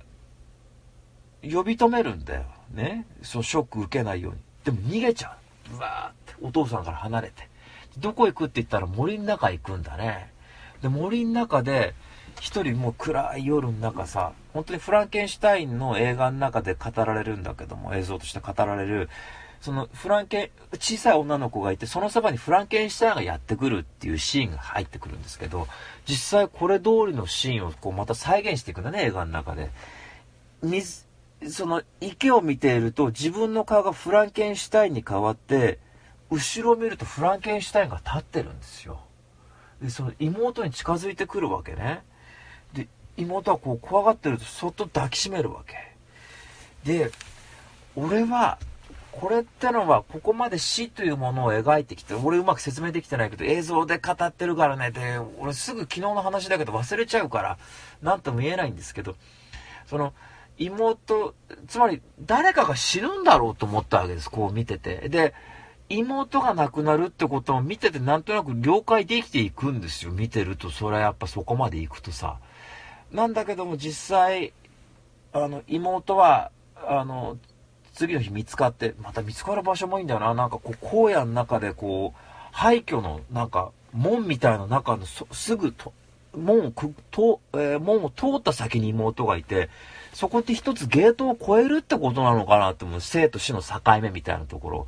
[1.42, 2.46] 呼び止めるんだよ。
[2.72, 3.06] ね。
[3.22, 4.40] そう、ショック受けないように。
[4.64, 5.38] でも逃げちゃ
[5.72, 5.76] う。
[5.76, 7.50] うわーって、お父さんから離れて。
[7.98, 10.32] どこ行くって言ったら森の中行くんだね。
[10.82, 11.94] で、森の中で、
[12.42, 19.10] 一人もう暗い夜の中さ、本当にフランケンシュタインの映画の中で語られるんだけども、映像として語られる、
[19.66, 25.68] そのフランケン、小さい女の子がいて、そのそばにフランケンシュタインがやってくるっていうシーンが入ってくるんですけど、
[26.08, 29.72] 実際これ通りのシーンをこうまた再現していくんだね、映画の中で。
[30.62, 31.08] 水、
[31.50, 35.80] その池を見ていると自分の顔がフランケンシュタインに変わって、
[36.30, 39.00] 後ろを見るとフランケンシュタインが立ってるんですよ。
[39.82, 42.04] で、その妹に近づいてくるわけね。
[42.74, 42.88] で、
[43.18, 45.96] 妹はこう怖がってるとそっと抱きしめるわけ。
[46.84, 47.10] で、
[47.96, 48.60] 俺は
[49.20, 54.92] これってのはここまで死というものを描いてきて俺うまく説明できてないけど映像で語ってるからね。
[54.92, 57.58] で俺すぐ昨日の話だけど忘れちゃうから
[58.02, 59.16] 何とも言えないんですけど
[59.88, 60.14] その
[60.58, 61.34] 妹
[61.68, 65.10] つまり誰かが死ぬんだろうと思ったわけですこう見てて。
[65.10, 65.34] で
[65.88, 70.72] 妹が亡くなるってことを見ててなんとなく了解できていくんですよ見てると。
[70.72, 72.40] それはやっぱそこまで行くとさ。
[73.12, 74.52] なんだけども実際
[75.32, 77.38] あの妹はあの
[77.96, 80.34] 次の日見つかって、また見つかる場所もいいんだよな。
[80.34, 82.20] なんかこう、荒野の中でこう、
[82.52, 85.94] 廃墟のなんか、門みたいな中のすぐと、
[86.36, 89.70] 門をく、と、えー、門を通った先に妹がいて、
[90.14, 93.02] そこって一つゲートを越えるってことなのかなって思う。
[93.02, 94.88] 生と死の境目みたいなところ。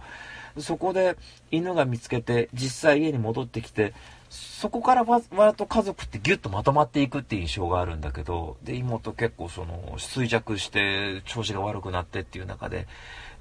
[0.60, 1.18] そこで
[1.52, 3.94] 犬が見つけて、実際家に戻ってきて、
[4.30, 12.88] そこからわわと家族ってギュッとまとまっていくっていう印象があるんだけど、で、妹結構その衰弱して調子が悪くなってっていう中で、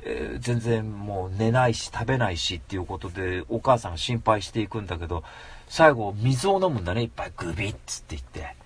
[0.05, 5.25] えー、全然もう寝ないし食べないしっていうことでお母さんが心配していくんだけど、
[5.69, 8.57] 最後水を飲むんだね、いっぱいグビッつって言って。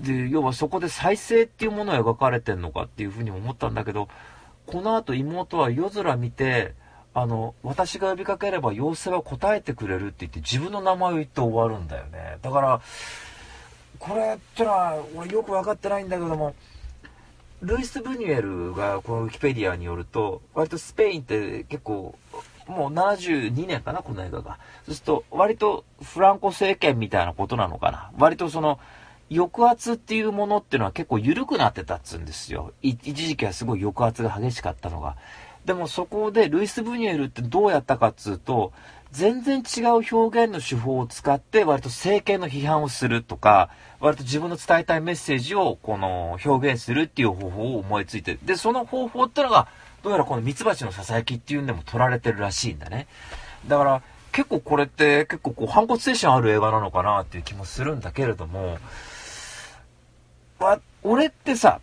[0.00, 4.08] で、要はそこで再生っていうものを描かれてんのかっていうふうに思ったんだけど、
[4.66, 6.74] この後妹は夜空見て、
[7.12, 12.38] あの、私が呼びかければ妖精は答えてくれるって言って自分の名前を言って終わるんだよね。
[12.42, 12.80] だから、
[13.98, 16.54] これってのは俺よく分かってないんだけども、
[17.62, 22.16] ルイス・ブニュエルがこのウィキペディアによると、割とスペインって結構、
[22.66, 24.58] もう72年かな、この映画が。
[24.86, 28.12] そうすると、割とフランコ政権みたいなことなのかな。
[28.18, 28.78] 割とその、
[29.30, 32.72] 抑圧っていうものっていうのは結構緩くなってたっつうんですよ。
[32.82, 35.16] 一時期はすごい抑圧が激しかったのが。
[35.64, 38.72] でもそこでルイス・ブニュエルってどうやったかっつうと、
[39.12, 49.68] 全然違う表現の手法を使って割と政権の批判をするとか、割と自分の伝えたいメッセージをこの表現するっていう方法を思いついてで、その方法ってのが、
[50.02, 53.06] どうやらこのミツバチの囁きっていうんでも取られてるらしいんだね。
[53.66, 54.02] だから
[54.32, 58.78] 結構これって結構こう反骨精神ある映画なのかなっていう気もするんだけれども、
[60.60, 61.80] わ、俺ってさ、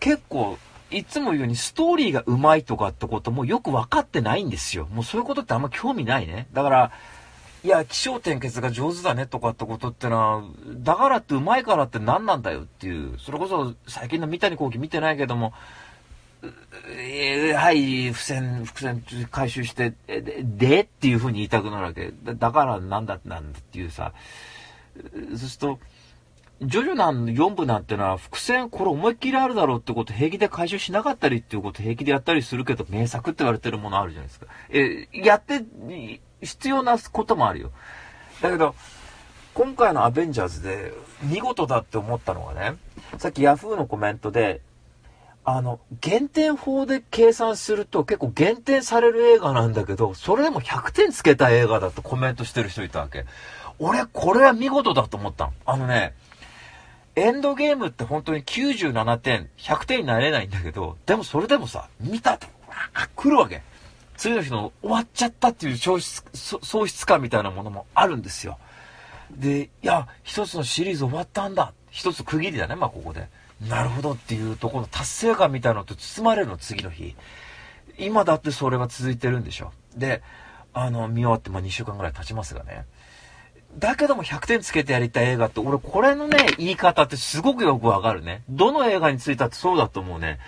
[0.00, 0.58] 結構
[0.90, 4.86] いつも言うようにストーリーが上手いとかってこともよく分かってないんですよ。
[4.92, 6.48] もうそういうことってあんま興味ないね。
[6.52, 6.92] だから、
[7.62, 10.42] いや、気象点結が上手だねとかってことってのは、
[10.78, 15.52] だからって上手いからって何なんだよっていう、それこそ最近の三谷幸喜見てないけども、
[16.88, 22.12] えー、はい、付箋、伏線回収して、で、でっていう風に言いたくなるわけ。
[22.24, 24.12] だだからなんだなんだっていうさ、
[24.94, 25.78] そうすると、
[26.62, 34.46] ジョジョなん4部なんてのは伏線これ思いっきりあるだろうってこと平気で回収しなかったりっていうこと平気でやったりするけど名作って言われてるものあるじゃないですか。
[34.68, 35.64] えやって
[36.42, 37.70] 必要なこともあるよ。
[38.40, 38.74] だけど、
[39.54, 40.92] 今回のアベンジャーズで
[41.22, 42.76] 見事だって思ったのがね、
[43.18, 44.60] さっき Yahoo のコメントで、
[45.44, 53.24] あの、減点法で計算すると結構減点される映画なんだけど、それでも100点つけた映画だとコメントしてる人いたわけ。
[53.78, 55.52] 俺、これは見事だと思ったの。
[55.66, 56.14] あのね、
[57.16, 63.62] エンドゲームって本当に97点、100点になれないんだけど、でもそれでもさ、見たと、わ来るわけ。
[64.16, 66.22] 次の日の終わっちゃったっていう喪失、
[66.62, 68.58] 喪失感みたいなものもあるんですよ。
[69.30, 71.72] で、いや、一つのシリーズ終わったんだ。
[71.90, 73.28] 一つ区切りだね、まあここで。
[73.68, 77.16] なるほどっていうところの達成感みたいなのと包まれるの、次の日。
[77.98, 79.72] 今だってそれは続いてるんでしょ。
[79.96, 80.22] で、
[80.72, 82.86] あの、見終わってまあ2週間ぐらい経ちますがね。
[83.78, 88.42] だけども100点つけてやりたい映画って、俺これのね、言い方ってすごくよくわかるね。
[88.48, 90.38] どの映画についたってそうだと思うね。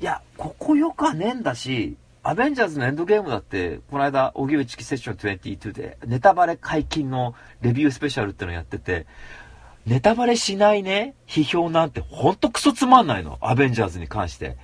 [0.00, 9.06] いや、ここよかねえんだし、アベンジャーズのエンドゲームだって、この間、荻上チキセッション22で、ネタバレ解禁のレビュースペシャルってのやってて、
[9.86, 13.38] ネタバレしないね、批評なんてほんとクソつまんないの。
[13.40, 14.56] アベンジャーズに関して。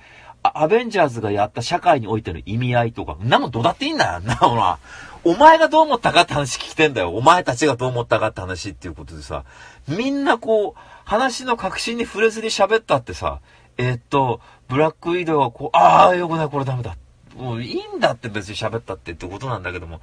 [0.43, 4.77] アベンジャーズがやった社会においての意味合いとか、なもどうだっていいんだよ、なほら。
[5.25, 7.09] お前がどう思ったかって話聞きてんだよ。
[7.09, 9.43] お前たちがどう思ったかって話っていうことでさ、
[9.87, 13.39] みんなこう、話の核心に触れずに喋ったってさ、
[13.77, 16.95] えー、っと、ブラックウィドウはこう、ああ、よくない、これダメだ。
[17.35, 19.99] もういいんだって別に喋ったってってことなんだけども、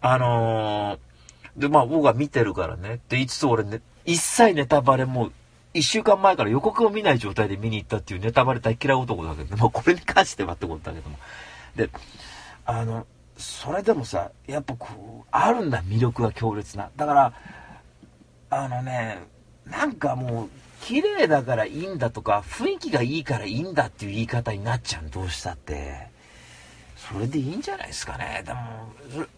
[0.00, 3.00] あのー、で、まあ僕は見てるからね。
[3.08, 5.30] で、いつつ俺ね、一切ネタバレも
[5.72, 11.18] 一週間前から予告を見ない状態で見に行ったっていうネタバレ大嫌い男だけど、まあこれに関してはってことだけども。
[11.76, 11.90] で、
[12.64, 13.06] あの、
[13.36, 16.90] それでもさやっぱこうあるんだ魅力が強烈な。
[16.96, 17.32] だから
[18.50, 19.22] あのね
[19.66, 20.48] なんかもう
[20.82, 26.12] 綺麗だからいいんだとか雰囲気がいいからいいんだっていう言い方になっちゃうどうしたって。
[26.96, 28.42] それでいいんじゃないですかね。
[28.46, 28.60] でも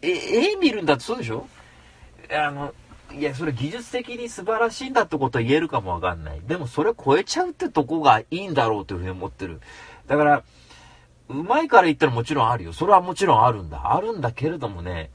[0.01, 1.49] え絵見るんだってそうでしょ？
[2.31, 2.73] あの
[3.13, 6.41] いやそれ技術的に素晴らしいんだってことは言えるかもわかんない。
[6.47, 9.61] でもそれ超えちゃうってとこがいいんだろうというふうに思ってる。
[10.07, 10.45] だから
[11.29, 12.73] うまいから言ったらもちろんあるよ。
[12.73, 13.95] それはもちろんあるんだ。
[13.95, 15.11] あるんだけれどもね、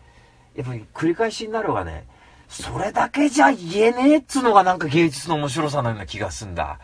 [0.56, 2.06] やっぱり繰り返しになるがね、
[2.50, 6.80] それだけじゃ言えねえっつうのがなんか芸術の面白さのような気がすんだ。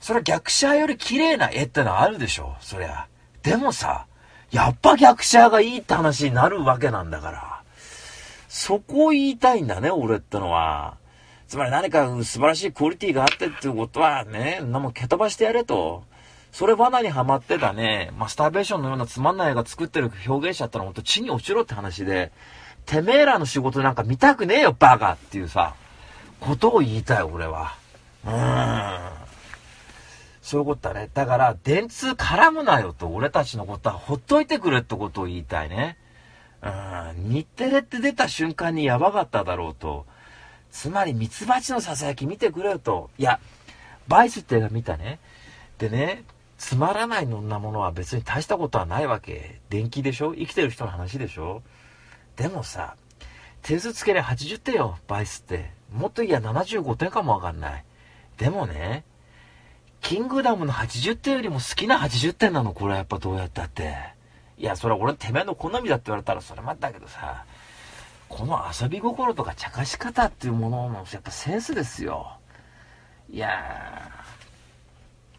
[0.00, 2.56] それは逆者より綺麗な絵ってのはあるでしょ。
[2.60, 3.08] そりゃ。
[3.42, 4.06] でもさ、
[4.52, 7.62] やっぱ逆者がいいって話になるわけなんだから。
[8.48, 10.96] そこを言いたいんだね、俺ってのは。
[11.48, 16.04] つまり何か素晴らしいクオリティがあってっていうことはね、なも蹴飛ばしてやれと。
[16.52, 22.30] それ罠にはまってたね、マスターベーションのようなつまんない映画作ってる表現者ったらほんと地に落ちろって話で、
[22.84, 25.74] てめえらの仕事なんか見たくねえよ、バカっていうさ、
[26.40, 27.74] ことを言いたい、俺は。
[28.26, 29.12] うーん。
[30.42, 31.08] そういうことだね。
[31.14, 35.96] だから、電通絡むなよと、俺たちのことはほっといてくれってことを言いたいね。
[36.62, 36.68] う
[37.28, 40.04] ん、日テレって出た瞬間にやばかっただろうと。
[40.70, 43.08] つまり、ミツバチのささやき見てくれよと。
[43.18, 43.40] いや、
[44.08, 45.18] バイスって映画見たね。
[45.78, 46.24] でね、
[46.62, 49.60] つまらないのんなものは別に大したことはないわけ。
[49.68, 50.32] 電気でしょ？
[50.32, 51.60] 生きてる人の話でしょ？
[52.36, 52.94] でもさ、
[53.62, 55.72] 点数つけりゃ80点よ、バイスって。
[55.92, 57.84] もっといや75点かもわかんない。
[58.38, 59.02] でもね、
[60.00, 63.96] キングダムの80点よりも好きな80点なの、これはやっぱどうやったって。
[64.56, 67.44] いや、それは俺てめえの好みだって言われたらそれもあったけどさ、
[68.28, 72.38] この遊び心とか茶化し方っていうもののやっぱセンスですよ。
[73.28, 74.12] いや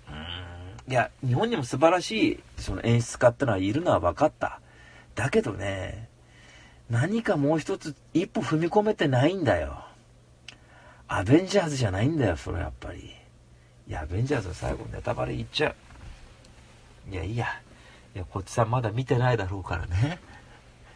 [0.10, 0.53] ー、うん、
[0.88, 4.60] いや、日本にも素晴らしいその演出家ってのはいるのは分かった。
[5.16, 6.10] だけどね、
[6.90, 9.84] 何かもう一つ一歩踏み込めてないんだよ。
[11.08, 13.14] アベンジャーズじゃないんだよ、それやっぱり。
[13.88, 15.70] いや、アベンジャーズは最後ネタバレ言っちゃ
[17.10, 17.12] う。
[17.12, 17.48] いや、いいや。
[18.16, 20.20] いや、こっちさんまだ見てないだろうからね。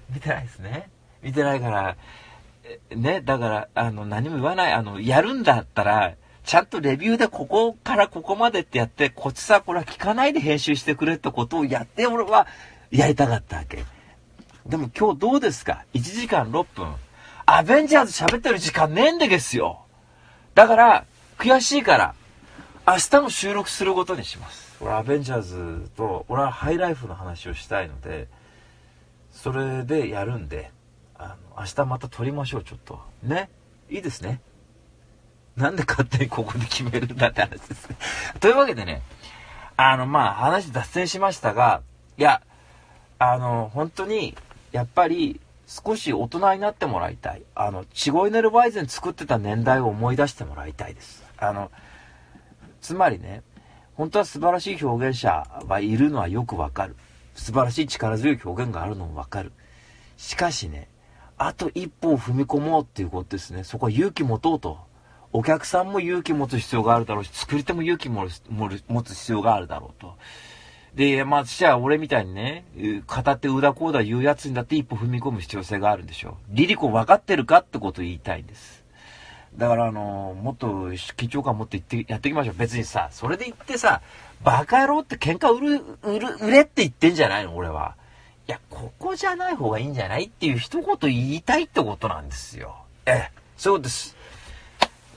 [0.09, 0.89] 見てないですね。
[1.21, 1.97] 見てないから、
[2.95, 4.73] ね、だから、あの、何も言わない。
[4.73, 6.15] あの、やるんだったら、
[6.47, 12.47] ちゃんとレビューでここからここまでってやって、こっちさ、これは聞かないで編集してくれってことをやって、俺は
[12.89, 13.83] やりたかったわけ。
[14.65, 16.95] でも今日どうですか ?1 時間6分。
[17.45, 19.81] アベンジャーズ喋ってる時間ねえんでですよ。
[20.55, 21.05] だから、
[21.37, 22.15] 悔しいから、
[22.87, 24.77] 明日も収録することにします。
[24.79, 28.29] 俺、アベンジャーズと、俺はハイライフの話をしたいので、
[29.33, 30.71] それでやるんで、
[31.17, 33.01] あの、明日また撮りましょう、ちょっと。
[33.21, 33.49] ね？
[33.89, 34.39] いいですね？
[35.57, 37.97] なんで勝手にここで決めるんだって話ですね。
[38.39, 39.01] というわけでね、
[39.75, 41.81] あの、まあ、話脱線しましたが、
[42.17, 42.41] いや、
[43.19, 44.35] あの、本当に、
[44.71, 47.41] やっぱり少し大人になってもらいたい。
[47.55, 51.23] あの、チゴイネルバイゼン作ってた年代を思い出してもらいたいです。
[51.37, 51.71] あの、
[52.79, 53.41] つまりね、
[53.95, 56.95] 本当は素晴らしい表現者はいるのはよくわかる。
[57.33, 59.51] 素晴らしい力強い表現があるのもわかる。
[60.17, 60.87] しかしね、
[61.37, 63.63] あと一歩を踏み込もうっていうことですね。
[63.63, 64.86] そこは勇気持とうと。
[65.37, 70.15] お客さんも勇気持つ必要があるだろうし、作り手も勇気持つ必要があるだろうと。
[70.95, 72.65] で、まあ、じゃあ俺みたいにね、
[73.05, 76.55] 語ってうだこうだ言うやつにだって一歩踏み込む必要性があるんでしょう。
[76.55, 78.83] リリコ分かってるかってことを言いたいんです。
[79.55, 82.55] だからあの、もっと緊張感持ってって、やっていきましょう。
[82.55, 84.01] 別にさ、それで言ってさ、
[84.43, 87.93] バカ野郎って喧嘩売る、売る、売れって言ってんじゃないの俺は。
[88.47, 92.75] いや、ここじゃない方がいいんじゃないっていう一言言いたいってことなんですよ。
[93.05, 94.16] ええ、そうです。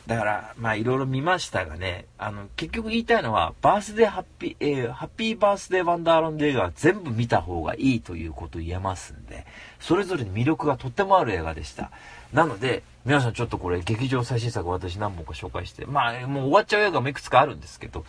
[0.07, 9.47] だから、まあいろいろ見ましたがね、あの、結局言いたいのは、バースデーハッピー、えー、ハッピーバースデーワンダーランド映画は全部見た方がいいということを言えますんで、
[9.79, 11.91] それぞれに魅力がとってもある映画でした。
[12.33, 18.05] なので、皆さんちょっとこれ、劇場最新作私何本か紹介して、まあ、もう終わっちゃう映画もいくつかあるんですけど、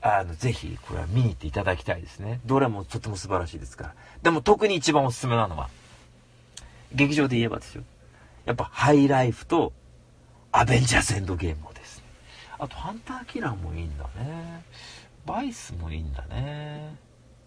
[0.00, 2.40] あの、ぜひ、これは見に行っていただきたいですね。
[2.44, 3.94] どれもとても素晴らしいですから。
[4.22, 5.68] でも特に一番おすすめなのは、
[6.92, 7.82] 劇場で言えばですよ。
[8.44, 9.72] やっぱハイライフと
[10.56, 12.04] アベンジャーズエンドゲームもですね。
[12.60, 14.64] あと、ハンターキラーもいいんだね。
[15.26, 16.94] バイスもいいんだね。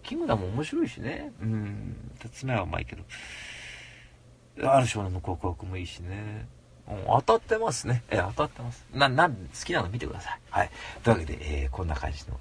[0.04, 1.32] キムダも面白いしね。
[1.42, 1.96] うん。
[2.34, 4.70] つ目はうまいけど。
[4.70, 6.50] ある少年の告白もいいしね。
[6.90, 8.04] うん、当たってますね。
[8.10, 8.86] え、当たってます。
[8.94, 10.40] な、な、好きなの見てください。
[10.50, 10.70] はい。
[11.02, 12.38] というわけで、えー、こんな感じの、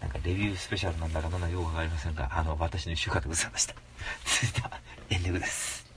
[0.00, 3.74] なんかレビュースペシャルなんだかなんだかよくわかりませんが、あの、私の一週間でございました。
[4.26, 5.87] 続いては、エンディングです。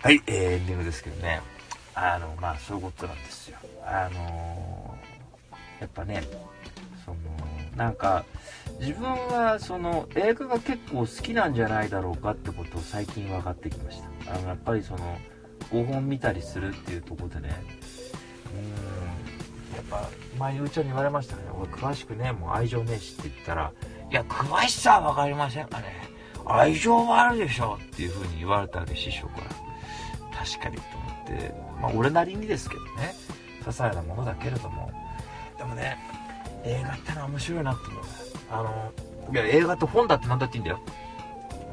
[0.00, 1.40] はい、えー、エンディングですけどね。
[1.92, 3.58] あの、まあ、そういうことなんですよ。
[3.84, 6.22] あのー、やっぱね、
[7.04, 7.16] その、
[7.76, 8.24] なんか、
[8.78, 14.34] 自分は、その、映画が結構好きなんじゃないだろうかってことを最近分かってきました。
[14.34, 15.18] あの、やっぱりその、
[15.72, 17.60] 5本見たりするっていうとこでね、
[18.54, 21.42] うん、やっぱ、前にうちゃんに言われましたね。
[21.60, 23.72] 俺、詳しくね、もう愛情ねえしって言ったら、
[24.12, 26.08] いや、詳しさは分かりませんかね。
[26.50, 29.47] 愛情はあるでしょっていう風に言われたわけ師匠から
[30.48, 33.14] 確かにと思ってまあ俺なりにですけどね
[33.60, 34.90] 些細なものだけれども。
[35.58, 35.98] でもね
[36.64, 38.02] 映画ってのは面白いなって思う。
[38.50, 38.92] あの
[39.32, 40.80] いや映画って本だって何だっていいんだよ。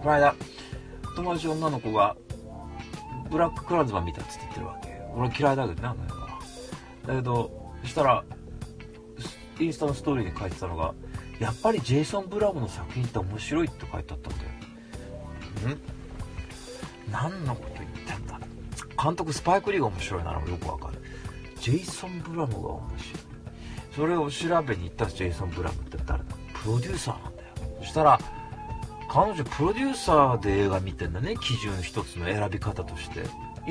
[0.01, 0.35] この間
[1.15, 2.15] 友達女の子が
[3.29, 5.01] ブラッククランズマン見たっつって言ってるわけ。
[5.15, 6.07] 俺嫌いだけどねあの映
[7.07, 8.23] 画だけどそしたら
[9.59, 10.93] インスタのストーリーに書いてたのが
[11.39, 15.75] やっぱりジェイソン・ブラムの作品って面白いって書いてあったんだよ。
[15.75, 17.11] ん？
[17.11, 17.63] 何のこ
[19.05, 20.99] 監督スパイク・リーが面白いならよくわかる。
[21.61, 23.23] ジェイソン・ブラムが面白い。
[23.95, 26.25] それを調べに行ったジェイソン・ブラムって誰だ？
[26.63, 27.49] プロデューサーなんだよ。
[27.81, 28.19] そしたら
[29.07, 31.35] 彼女プロデューサーで映画見てんだね。
[31.37, 33.19] 基準一つの選び方として。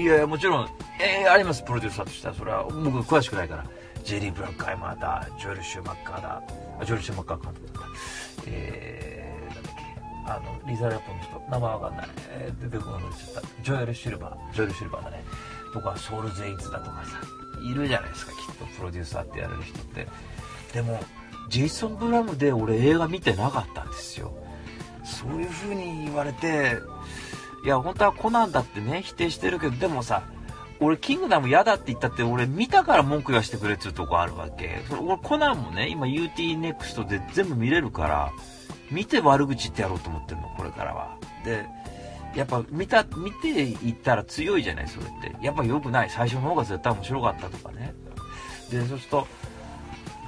[0.01, 0.69] いやいやもちろん
[1.01, 2.35] えー、ありますプロデューサーとしては。
[2.35, 3.67] それは僕詳しくないから。
[4.05, 5.27] ジェリー・ブラックアイマーだ。
[5.39, 6.43] ジョエル・シューマッカーだ。
[6.85, 7.81] ジョエル・シューマッカー監督だ。
[7.81, 7.89] った
[8.47, 9.14] えー、
[10.27, 13.63] あのリザ・ラポの人名前わかんない、えー、出てこなくなっちゃった。
[13.63, 14.55] ジョエル・シルバー。
[14.55, 15.25] ジョエル・シルバーだね。
[15.73, 17.21] とかソウル・ゼインツだとかさ
[17.63, 20.07] いるじゃないですかきっとプロデューサーってやれる人って。
[20.73, 21.01] でも
[21.51, 24.33] ジェイソン・ブラムで俺映画見てなかったんですよ。
[25.05, 26.79] そういう風に言われて
[27.65, 30.23] いや本当はコナンだってね否定してるけどでもさ
[30.81, 34.83] 俺キングダム嫌だって言ったって俺見たから文句言わせてくれっていうとこあるわけ。
[34.89, 38.33] それ俺コナンもね今 UTNEXT で全部見れるから
[38.95, 41.17] 見て悪口言ってやろうと思ってるのこれからは。
[41.45, 41.67] で
[42.35, 45.37] やっぱ見た見ていったら強いじゃないそれって。
[45.45, 46.11] やっぱ良くない。
[46.11, 47.95] 最初の方が絶対面白かったとかね。
[48.71, 49.27] でそうすると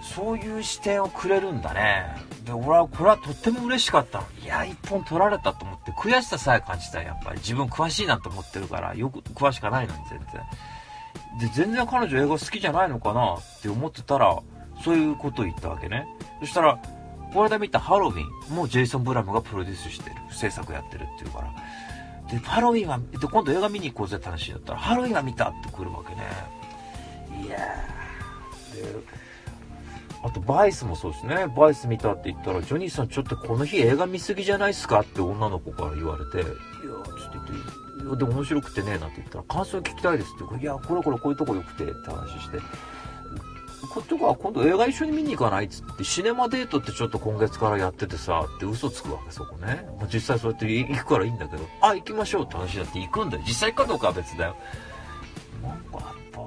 [0.02, 2.06] そういう視点をくれるんだね。
[2.44, 4.24] で俺はこれはとっても嬉しかったの。
[4.42, 7.38] いや一本取られたと思って悔しささえ感じたやっぱり。
[7.38, 10.42] 自分詳しいなと思ってるからよく詳しくないのに全然。
[11.40, 14.38] で全然彼女英語好きじゃないのかなって思ってたら
[14.84, 16.06] そういうことを言ったわけね。
[16.40, 16.78] そしたら
[17.36, 21.52] この間見たハロウィンもジェイソン・ブラムがプロデュースしてる制作やってるっていうから。
[22.30, 26.22] でハロウィンはで今度映画見に行こうぜって話だったらハロウィンは見たって来るわけね。
[27.44, 27.66] いやで
[30.24, 31.46] あとバイスもそうですね。
[31.54, 42.56] バイス見たって言ったらジョニーさんちょっとこの日映画見すぎじゃないっすかって女の子から言われていやちょっと言っていやでも面白くてねなんて言ったら感想聞きたいですっていやこれこれこういうとこ良くてって話して
[43.86, 51.62] こっちは今度映画一緒に見に行かないっつってシネマデートってちょっと今月からやっててさって嘘つくわけそこね、まあ、実際そうやって行くからいいんだけど。
[51.80, 53.42] あ行きましょうって話になって行くんだよ。
[53.46, 54.56] 実際かどうかは別だよ。
[55.62, 56.40] なんかやっぱ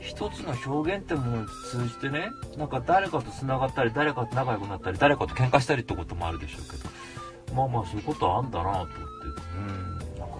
[0.00, 7.54] 一つの表現ってものを通じてねなんか誰かと繋がったり誰かと仲良くなったり誰かと喧嘩したりってこともあるでしょうけど。
[7.54, 8.94] まあまあそういうことはあんだなと思って。
[9.56, 10.34] うんなんか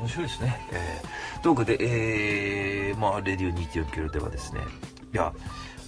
[0.00, 0.68] 面白いですね。
[0.72, 4.60] えー、というわけでえー、まあレディオ2.4キロではですね
[5.14, 5.32] いや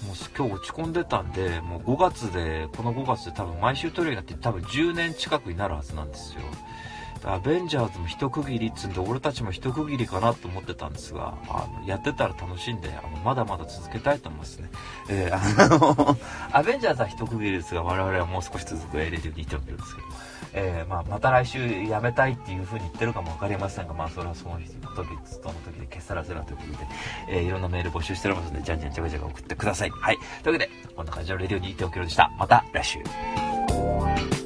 [0.07, 6.43] もう今日落ち込んでたんでもう5月でこの5月で多分毎週撮るようになって多分10年近くになるはずなんですよ。
[7.25, 14.71] アベンジャーズも一区切りっつうんで俺たちも一区切りかなと思ってたんですがあのやってたら楽しんであのまだまだ続けたいと思いますね、
[15.09, 16.17] えー、あの
[16.53, 20.09] アベンジャーズは一区切りですが我々はもう少し続くエレディオに言ってるんですけど、
[20.59, 24.59] えー、まあ、また来週やめたいっていうふうに言ってるかも分かりませんがまあそれはその
[24.97, 26.79] 時その時で消さらせなということで、
[27.29, 29.91] えー、いろんなメール募集しておりますのでじゃんじゃんじゃがじゃが送ってください。
[29.91, 30.19] はい。
[30.43, 32.31] というわけでこんな感じのレディオにいておけるでした。
[32.39, 34.46] また来週。